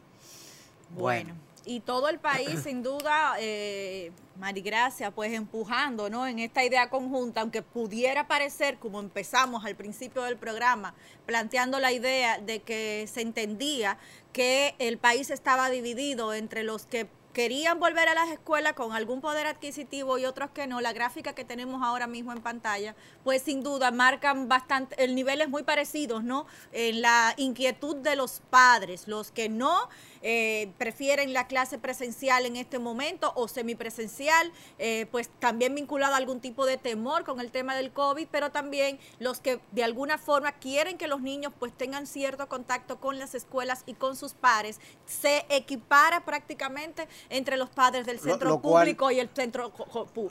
Bueno. 0.91 1.35
Y 1.67 1.81
todo 1.81 2.09
el 2.09 2.21
país, 2.21 2.61
sin 2.63 2.83
duda, 2.85 3.35
eh, 3.41 4.13
Marigracia, 4.39 5.11
pues 5.11 5.33
empujando, 5.33 6.09
¿no? 6.09 6.27
En 6.27 6.39
esta 6.39 6.65
idea 6.65 6.89
conjunta, 6.89 7.41
aunque 7.41 7.61
pudiera 7.61 8.29
parecer, 8.29 8.79
como 8.79 9.01
empezamos 9.01 9.65
al 9.65 9.75
principio 9.75 10.23
del 10.23 10.37
programa, 10.37 10.95
planteando 11.27 11.81
la 11.81 11.91
idea 11.91 12.39
de 12.39 12.61
que 12.61 13.09
se 13.13 13.21
entendía 13.21 13.99
que 14.33 14.77
el 14.79 14.97
país 14.99 15.31
estaba 15.31 15.69
dividido 15.69 16.35
entre 16.35 16.63
los 16.63 16.87
que 16.87 17.09
querían 17.37 17.79
volver 17.79 18.09
a 18.09 18.15
las 18.15 18.31
escuelas 18.31 18.73
con 18.73 18.95
algún 18.95 19.21
poder 19.21 19.47
adquisitivo 19.47 20.17
y 20.17 20.25
otros 20.25 20.49
que 20.53 20.67
no, 20.67 20.81
la 20.81 20.95
gráfica 20.95 21.35
que 21.35 21.45
tenemos 21.45 21.83
ahora 21.83 22.07
mismo 22.07 22.33
en 22.33 22.41
pantalla, 22.41 22.97
pues 23.25 23.43
sin 23.43 23.63
duda 23.63 23.91
marcan 23.91 24.49
bastante, 24.49 25.05
el 25.05 25.15
nivel 25.15 25.43
es 25.43 25.51
muy 25.51 25.63
parecido, 25.63 26.23
¿no? 26.23 26.47
En 26.73 27.03
la 27.03 27.35
inquietud 27.37 27.97
de 27.97 28.17
los 28.17 28.41
padres, 28.49 29.07
los 29.07 29.33
que 29.33 29.51
no 29.51 29.91
eh, 30.23 30.73
prefieren 30.79 31.35
la 31.35 31.47
clase 31.47 31.79
presencial 31.79 32.47
en 32.47 32.57
este 32.57 32.79
momento 32.79 33.35
o 33.37 33.49
semipresencial, 33.49 34.51
eh, 34.79 35.07
pues 35.11 35.29
también 35.39 35.75
vinculado 35.75 36.15
a 36.15 36.17
algún 36.17 36.41
tipo 36.41 36.65
de 36.65 36.79
temor 36.79 37.25
con 37.25 37.39
el 37.39 37.51
tema 37.51 37.77
del 37.77 37.93
COVID, 37.93 38.29
pero 38.31 38.51
también 38.51 38.99
los 39.19 39.41
que 39.41 39.61
de 39.73 39.85
alguna 39.85 40.17
forma 40.17 40.53
quieren 40.53 40.97
que 40.97 41.07
los 41.07 41.21
niños 41.21 41.53
pues 41.59 41.73
tengan 41.73 42.07
cierto 42.07 42.49
contacto 42.49 42.99
con 42.99 43.19
las 43.19 43.35
escuelas 43.35 43.83
y 43.85 43.93
con 43.93 44.17
sus 44.17 44.33
pares, 44.33 44.81
se 45.05 45.45
equipara 45.51 46.25
prácticamente 46.25 47.07
entre 47.29 47.57
los 47.57 47.71
padres 47.71 48.07
del 48.07 48.19
centro 48.19 48.61
público 48.61 49.11
y 49.11 49.19
el 49.19 49.29
centro 49.29 49.73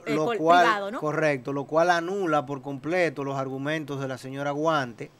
eh, 0.05 0.17
privado, 0.37 0.91
¿no? 0.91 0.99
Correcto, 0.99 1.53
lo 1.53 1.65
cual 1.65 1.91
anula 1.91 2.45
por 2.45 2.61
completo 2.61 3.23
los 3.23 3.37
argumentos 3.37 3.99
de 3.99 4.07
la 4.07 4.17
señora 4.17 4.51
Guante 4.51 5.11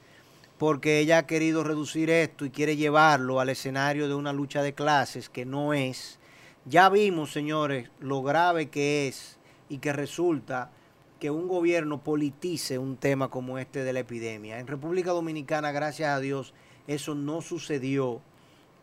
porque 0.57 0.99
ella 0.99 1.19
ha 1.19 1.27
querido 1.27 1.63
reducir 1.63 2.09
esto 2.09 2.45
y 2.45 2.49
quiere 2.49 2.77
llevarlo 2.77 3.39
al 3.39 3.49
escenario 3.49 4.07
de 4.07 4.15
una 4.15 4.31
lucha 4.31 4.61
de 4.61 4.73
clases 4.73 5.29
que 5.29 5.45
no 5.45 5.73
es. 5.73 6.19
Ya 6.65 6.89
vimos, 6.89 7.31
señores, 7.31 7.89
lo 7.99 8.23
grave 8.23 8.69
que 8.69 9.07
es 9.07 9.37
y 9.69 9.79
que 9.79 9.91
resulta 9.93 10.71
que 11.19 11.29
un 11.29 11.47
gobierno 11.47 12.01
politice 12.01 12.77
un 12.77 12.97
tema 12.97 13.29
como 13.29 13.57
este 13.57 13.83
de 13.83 13.93
la 13.93 13.99
epidemia. 13.99 14.59
En 14.59 14.67
República 14.67 15.11
Dominicana, 15.11 15.71
gracias 15.71 16.09
a 16.09 16.19
Dios, 16.19 16.53
eso 16.87 17.15
no 17.15 17.41
sucedió 17.41 18.21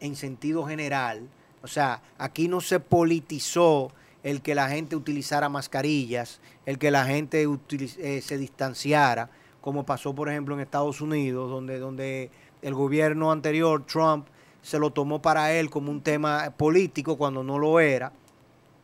en 0.00 0.16
sentido 0.16 0.64
general. 0.64 1.28
O 1.62 1.68
sea, 1.68 2.02
aquí 2.18 2.48
no 2.48 2.60
se 2.60 2.80
politizó 2.80 3.92
el 4.22 4.42
que 4.42 4.54
la 4.54 4.68
gente 4.68 4.96
utilizara 4.96 5.48
mascarillas, 5.48 6.40
el 6.66 6.78
que 6.78 6.90
la 6.90 7.04
gente 7.04 7.46
eh, 7.70 8.20
se 8.20 8.38
distanciara 8.38 9.30
como 9.62 9.86
pasó 9.86 10.14
por 10.14 10.28
ejemplo 10.28 10.54
en 10.54 10.60
Estados 10.60 11.00
Unidos, 11.00 11.48
donde, 11.48 11.78
donde 11.78 12.30
el 12.60 12.74
gobierno 12.74 13.32
anterior, 13.32 13.86
Trump, 13.86 14.26
se 14.60 14.78
lo 14.78 14.90
tomó 14.90 15.22
para 15.22 15.52
él 15.52 15.70
como 15.70 15.90
un 15.90 16.02
tema 16.02 16.52
político 16.56 17.16
cuando 17.16 17.42
no 17.42 17.58
lo 17.58 17.80
era. 17.80 18.12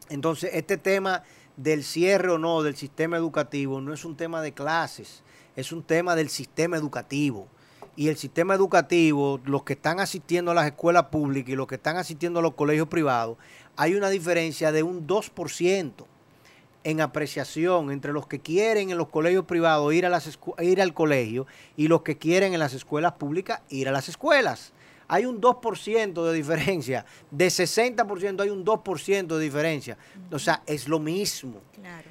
Entonces, 0.08 0.50
este 0.54 0.78
tema 0.78 1.22
del 1.56 1.84
cierre 1.84 2.30
o 2.30 2.38
no 2.38 2.62
del 2.62 2.76
sistema 2.76 3.16
educativo 3.16 3.80
no 3.80 3.92
es 3.92 4.04
un 4.04 4.16
tema 4.16 4.40
de 4.40 4.52
clases, 4.52 5.22
es 5.56 5.72
un 5.72 5.82
tema 5.82 6.14
del 6.14 6.30
sistema 6.30 6.76
educativo. 6.76 7.48
Y 7.98 8.06
el 8.06 8.16
sistema 8.16 8.54
educativo, 8.54 9.40
los 9.44 9.64
que 9.64 9.72
están 9.72 9.98
asistiendo 9.98 10.52
a 10.52 10.54
las 10.54 10.66
escuelas 10.66 11.06
públicas 11.06 11.50
y 11.50 11.56
los 11.56 11.66
que 11.66 11.74
están 11.74 11.96
asistiendo 11.96 12.38
a 12.38 12.42
los 12.42 12.54
colegios 12.54 12.87
privados, 12.87 13.38
hay 13.74 13.96
una 13.96 14.08
diferencia 14.08 14.70
de 14.70 14.84
un 14.84 15.04
2% 15.04 15.92
en 16.84 17.00
apreciación 17.00 17.90
entre 17.90 18.12
los 18.12 18.28
que 18.28 18.38
quieren 18.38 18.90
en 18.90 18.98
los 18.98 19.08
colegios 19.08 19.46
privados 19.46 19.92
ir, 19.92 20.06
a 20.06 20.11
las 20.11 20.38
ir 20.61 20.80
al 20.80 20.94
colegio 20.94 21.48
y 21.76 21.88
los 21.88 22.02
que 22.02 22.16
quieren 22.16 22.54
en 22.54 22.61
las 22.61 22.72
escuelas 22.72 23.14
públicas 23.14 23.62
ir 23.68 23.88
a 23.88 23.90
las 23.90 24.08
escuelas. 24.08 24.72
Hay 25.08 25.26
un 25.26 25.40
2% 25.40 26.24
de 26.24 26.32
diferencia, 26.32 27.04
de 27.32 27.48
60% 27.48 28.42
hay 28.42 28.50
un 28.50 28.64
2% 28.64 29.26
de 29.26 29.40
diferencia. 29.40 29.98
O 30.30 30.38
sea, 30.38 30.62
es 30.66 30.87
lo 30.87 31.00
mismo, 31.00 31.61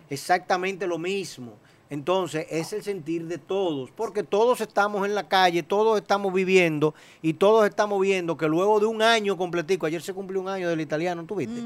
exactamente 0.09 0.85
lo 0.85 0.97
mismo. 0.97 1.53
Entonces, 1.89 2.45
es 2.49 2.73
el 2.73 2.83
sentir 2.83 3.27
de 3.27 3.37
todos, 3.37 3.91
porque 3.91 4.23
todos 4.23 4.59
estamos 4.59 5.05
en 5.05 5.15
la 5.15 5.29
calle, 5.29 5.63
todos 5.63 5.99
estamos 6.01 6.33
viviendo 6.33 6.93
y 7.21 7.33
todos 7.33 7.65
estamos 7.67 8.01
viendo 8.01 8.35
que 8.35 8.47
luego 8.47 8.79
de 8.79 8.87
un 8.87 9.01
año 9.01 9.37
completico, 9.37 9.85
ayer 9.85 10.01
se 10.01 10.13
cumplió 10.13 10.41
un 10.41 10.49
año 10.49 10.69
del 10.69 10.81
italiano, 10.81 11.23
¿tú 11.25 11.35
viste? 11.35 11.61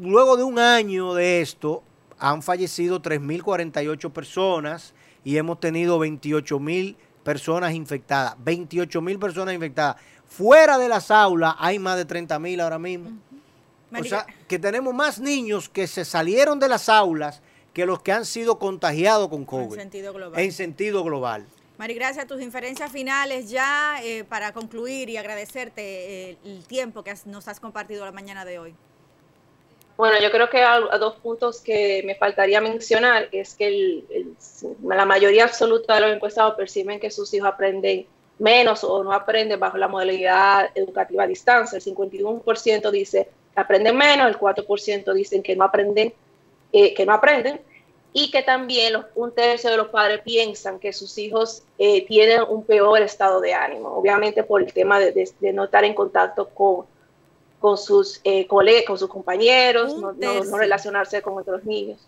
luego 0.00 0.36
de 0.36 0.42
un 0.42 0.58
año 0.58 1.14
de 1.14 1.40
esto, 1.40 1.84
han 2.18 2.42
fallecido 2.42 3.00
3.048 3.00 4.10
personas 4.10 4.94
y 5.24 5.36
hemos 5.36 5.60
tenido 5.60 5.98
28.000 6.00 6.96
personas 7.22 7.72
infectadas. 7.72 8.36
28.000 8.44 9.18
personas 9.18 9.54
infectadas. 9.54 9.96
Fuera 10.26 10.78
de 10.78 10.88
las 10.88 11.10
aulas 11.10 11.54
hay 11.58 11.78
más 11.78 11.96
de 11.96 12.06
30.000 12.06 12.60
ahora 12.62 12.78
mismo. 12.78 13.10
O 13.96 14.02
sea, 14.02 14.26
que 14.48 14.58
tenemos 14.58 14.92
más 14.92 15.20
niños 15.20 15.68
que 15.68 15.86
se 15.86 16.04
salieron 16.04 16.58
de 16.58 16.68
las 16.68 16.88
aulas 16.88 17.42
que 17.74 17.84
los 17.84 18.00
que 18.00 18.12
han 18.12 18.24
sido 18.24 18.58
contagiados 18.58 19.28
con 19.28 19.44
COVID. 19.44 19.74
En 19.74 19.80
sentido 19.80 20.12
global. 20.14 20.40
En 20.40 20.52
sentido 20.52 21.04
global. 21.04 21.44
Mari, 21.76 21.94
gracias. 21.94 22.26
Tus 22.28 22.40
inferencias 22.40 22.90
finales 22.92 23.50
ya 23.50 24.00
eh, 24.02 24.22
para 24.24 24.52
concluir 24.52 25.10
y 25.10 25.16
agradecerte 25.16 26.30
eh, 26.30 26.36
el 26.44 26.64
tiempo 26.66 27.02
que 27.02 27.12
nos 27.26 27.48
has 27.48 27.58
compartido 27.58 28.04
la 28.04 28.12
mañana 28.12 28.44
de 28.44 28.60
hoy. 28.60 28.74
Bueno, 29.96 30.20
yo 30.20 30.30
creo 30.30 30.48
que 30.48 30.62
hay 30.62 30.82
dos 30.98 31.16
puntos 31.16 31.60
que 31.60 32.02
me 32.04 32.14
faltaría 32.14 32.60
mencionar 32.60 33.28
es 33.30 33.54
que 33.54 34.24
la 34.82 35.04
mayoría 35.04 35.44
absoluta 35.44 35.94
de 35.94 36.00
los 36.00 36.14
encuestados 36.14 36.54
perciben 36.54 36.98
que 36.98 37.10
sus 37.10 37.32
hijos 37.34 37.48
aprenden 37.48 38.06
menos 38.38 38.82
o 38.82 39.04
no 39.04 39.12
aprenden 39.12 39.60
bajo 39.60 39.76
la 39.76 39.86
modalidad 39.86 40.70
educativa 40.74 41.24
a 41.24 41.26
distancia. 41.28 41.76
El 41.76 41.84
51% 41.84 42.90
dice 42.90 43.28
que 43.54 43.60
aprenden 43.60 43.96
menos, 43.96 44.28
el 44.28 44.38
4% 44.38 45.12
dicen 45.12 45.42
que 45.44 45.54
no 45.54 45.64
aprenden, 45.64 46.12
eh, 46.72 46.94
que 46.94 47.06
no 47.06 47.12
aprenden 47.12 47.60
y 48.16 48.30
que 48.30 48.42
también 48.42 49.04
un 49.16 49.32
tercio 49.34 49.68
de 49.70 49.76
los 49.76 49.88
padres 49.88 50.20
piensan 50.22 50.78
que 50.78 50.92
sus 50.92 51.18
hijos 51.18 51.62
eh, 51.78 52.06
tienen 52.06 52.42
un 52.48 52.64
peor 52.64 53.02
estado 53.02 53.40
de 53.40 53.52
ánimo, 53.52 53.88
obviamente 53.88 54.44
por 54.44 54.62
el 54.62 54.72
tema 54.72 54.98
de 55.00 55.34
no 55.52 55.64
estar 55.64 55.84
en 55.84 55.94
contacto 55.94 56.48
con 56.48 56.86
con 57.58 57.78
sus 57.78 58.20
eh, 58.24 58.46
colegas, 58.46 58.84
con 58.86 58.98
sus 58.98 59.08
compañeros, 59.08 59.96
no, 59.96 60.12
relacionarse 60.58 61.22
con 61.22 61.38
otros 61.38 61.64
niños. 61.64 61.98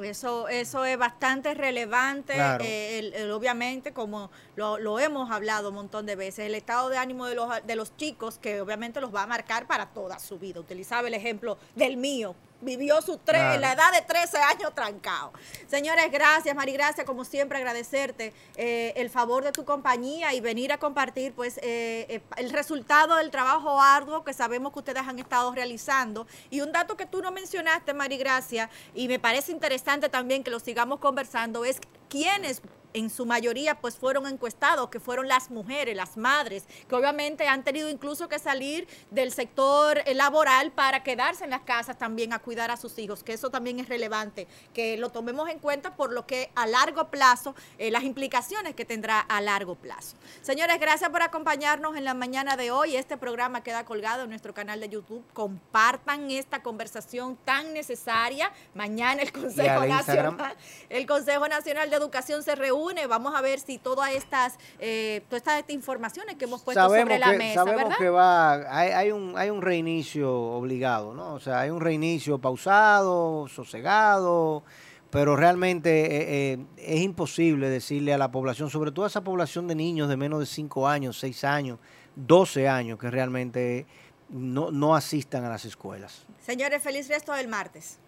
Eso, 0.00 0.48
eso 0.48 0.84
es 0.84 0.96
bastante 0.96 1.52
relevante, 1.54 2.32
Claro. 2.34 2.64
eh, 2.64 3.00
el- 3.00 3.14
el- 3.14 3.30
obviamente, 3.32 3.92
como 3.92 4.30
lo, 4.54 4.78
lo 4.78 4.98
hemos 5.00 5.30
hablado 5.32 5.70
un 5.70 5.74
montón 5.74 6.06
de 6.06 6.14
veces, 6.16 6.46
el 6.46 6.54
estado 6.54 6.88
de 6.88 6.96
ánimo 6.98 7.26
de 7.26 7.34
los, 7.34 7.48
de 7.66 7.74
los 7.76 7.96
chicos, 7.96 8.38
que 8.38 8.60
obviamente 8.60 9.00
los 9.00 9.12
va 9.12 9.24
a 9.24 9.26
marcar 9.26 9.66
para 9.66 9.86
toda 9.86 10.18
su 10.20 10.38
vida. 10.38 10.60
Utilizaba 10.60 11.08
el 11.08 11.14
ejemplo 11.14 11.58
del 11.74 11.96
mío, 11.96 12.36
vivió 12.62 13.02
su 13.02 13.18
tre- 13.18 13.32
Claro. 13.42 13.60
la 13.60 13.72
edad 13.72 13.92
de 13.92 14.00
13 14.02 14.38
años 14.38 14.74
trancado. 14.74 15.32
Señores, 15.68 16.10
gracias, 16.10 16.54
Mari, 16.56 16.72
gracias, 16.72 17.04
como 17.06 17.24
siempre, 17.24 17.58
agradecerte 17.58 18.32
eh, 18.56 18.92
el 18.96 19.10
favor 19.10 19.44
de 19.44 19.52
tu 19.52 19.64
compañía 19.64 20.32
y 20.32 20.40
venir 20.40 20.72
a 20.72 20.78
compartir 20.78 21.34
pues 21.34 21.58
eh, 21.58 22.06
eh, 22.08 22.20
el 22.36 22.50
resultado 22.50 23.16
del 23.16 23.30
trabajo 23.30 23.80
arduo 23.80 24.24
que 24.24 24.32
sabemos 24.32 24.72
que 24.72 24.78
ustedes 24.78 25.02
han 25.06 25.18
estado 25.18 25.52
realizando. 25.54 26.26
Y 26.50 26.60
un 26.60 26.72
dato 26.72 26.96
que 26.96 27.06
tú 27.06 27.20
no 27.20 27.30
mencionaste, 27.32 27.92
Mari 27.94 28.16
Gracia, 28.16 28.70
y 28.94 29.08
me 29.08 29.18
parece 29.18 29.52
interesante 29.52 30.08
también 30.08 30.42
que 30.44 30.50
lo 30.50 30.60
sigamos 30.60 30.98
conversando, 31.00 31.64
es 31.64 31.78
quiénes 32.08 32.62
en 32.94 33.10
su 33.10 33.26
mayoría 33.26 33.80
pues 33.80 33.96
fueron 33.96 34.26
encuestados, 34.26 34.88
que 34.90 35.00
fueron 35.00 35.28
las 35.28 35.50
mujeres, 35.50 35.96
las 35.96 36.16
madres, 36.16 36.64
que 36.88 36.94
obviamente 36.94 37.48
han 37.48 37.64
tenido 37.64 37.88
incluso 37.88 38.28
que 38.28 38.38
salir 38.38 38.86
del 39.10 39.32
sector 39.32 40.02
eh, 40.04 40.14
laboral 40.14 40.72
para 40.72 41.02
quedarse 41.02 41.44
en 41.44 41.50
las 41.50 41.62
casas 41.62 41.98
también 41.98 42.32
a 42.32 42.38
cuidar 42.38 42.70
a 42.70 42.76
sus 42.76 42.98
hijos, 42.98 43.22
que 43.22 43.32
eso 43.32 43.50
también 43.50 43.78
es 43.80 43.88
relevante, 43.88 44.46
que 44.74 44.96
lo 44.96 45.10
tomemos 45.10 45.48
en 45.48 45.58
cuenta 45.58 45.94
por 45.96 46.12
lo 46.12 46.26
que 46.26 46.50
a 46.54 46.66
largo 46.66 47.08
plazo, 47.08 47.54
eh, 47.78 47.90
las 47.90 48.04
implicaciones 48.04 48.74
que 48.74 48.84
tendrá 48.84 49.20
a 49.20 49.40
largo 49.40 49.74
plazo. 49.74 50.16
Señores, 50.42 50.78
gracias 50.80 51.10
por 51.10 51.22
acompañarnos 51.22 51.96
en 51.96 52.04
la 52.04 52.14
mañana 52.14 52.56
de 52.56 52.70
hoy. 52.70 52.96
Este 52.96 53.16
programa 53.16 53.62
queda 53.62 53.84
colgado 53.84 54.24
en 54.24 54.30
nuestro 54.30 54.54
canal 54.54 54.80
de 54.80 54.88
YouTube. 54.88 55.24
Compartan 55.32 56.30
esta 56.30 56.62
conversación 56.62 57.36
tan 57.44 57.72
necesaria. 57.72 58.52
Mañana 58.74 59.22
el 59.22 59.32
Consejo 59.32 59.84
Instagram. 59.84 60.36
Nacional 60.36 60.56
el 60.88 61.06
Consejo 61.06 61.48
Nacional 61.48 61.90
de 61.90 61.96
Educación 61.96 62.42
se 62.42 62.54
reúne. 62.54 62.81
Vamos 63.08 63.34
a 63.34 63.40
ver 63.40 63.60
si 63.60 63.78
todas 63.78 64.10
estas, 64.12 64.58
eh, 64.78 65.22
todas 65.28 65.42
estas 65.46 65.70
informaciones 65.70 66.36
que 66.36 66.44
hemos 66.44 66.62
puesto 66.62 66.82
sobre 66.82 67.18
la 67.18 67.30
que, 67.30 67.38
mesa, 67.38 67.54
sabemos 67.54 67.82
¿verdad? 67.84 67.98
que 67.98 68.08
va, 68.10 68.52
hay, 68.78 68.90
hay 68.90 69.10
un, 69.12 69.34
hay 69.36 69.50
un 69.50 69.62
reinicio 69.62 70.32
obligado, 70.32 71.14
¿no? 71.14 71.34
O 71.34 71.40
sea, 71.40 71.60
hay 71.60 71.70
un 71.70 71.80
reinicio 71.80 72.38
pausado, 72.38 73.46
sosegado, 73.48 74.64
pero 75.10 75.36
realmente 75.36 76.00
eh, 76.00 76.52
eh, 76.52 76.58
es 76.76 77.02
imposible 77.02 77.68
decirle 77.68 78.12
a 78.14 78.18
la 78.18 78.32
población, 78.32 78.68
sobre 78.68 78.90
todo 78.90 79.04
a 79.04 79.08
esa 79.08 79.22
población 79.22 79.68
de 79.68 79.74
niños 79.74 80.08
de 80.08 80.16
menos 80.16 80.40
de 80.40 80.46
5 80.46 80.88
años, 80.88 81.18
6 81.18 81.44
años, 81.44 81.78
12 82.16 82.68
años, 82.68 82.98
que 82.98 83.10
realmente 83.10 83.86
no, 84.28 84.70
no 84.70 84.96
asistan 84.96 85.44
a 85.44 85.48
las 85.48 85.64
escuelas. 85.64 86.26
Señores, 86.40 86.82
feliz 86.82 87.08
resto 87.08 87.32
del 87.32 87.46
martes. 87.46 87.98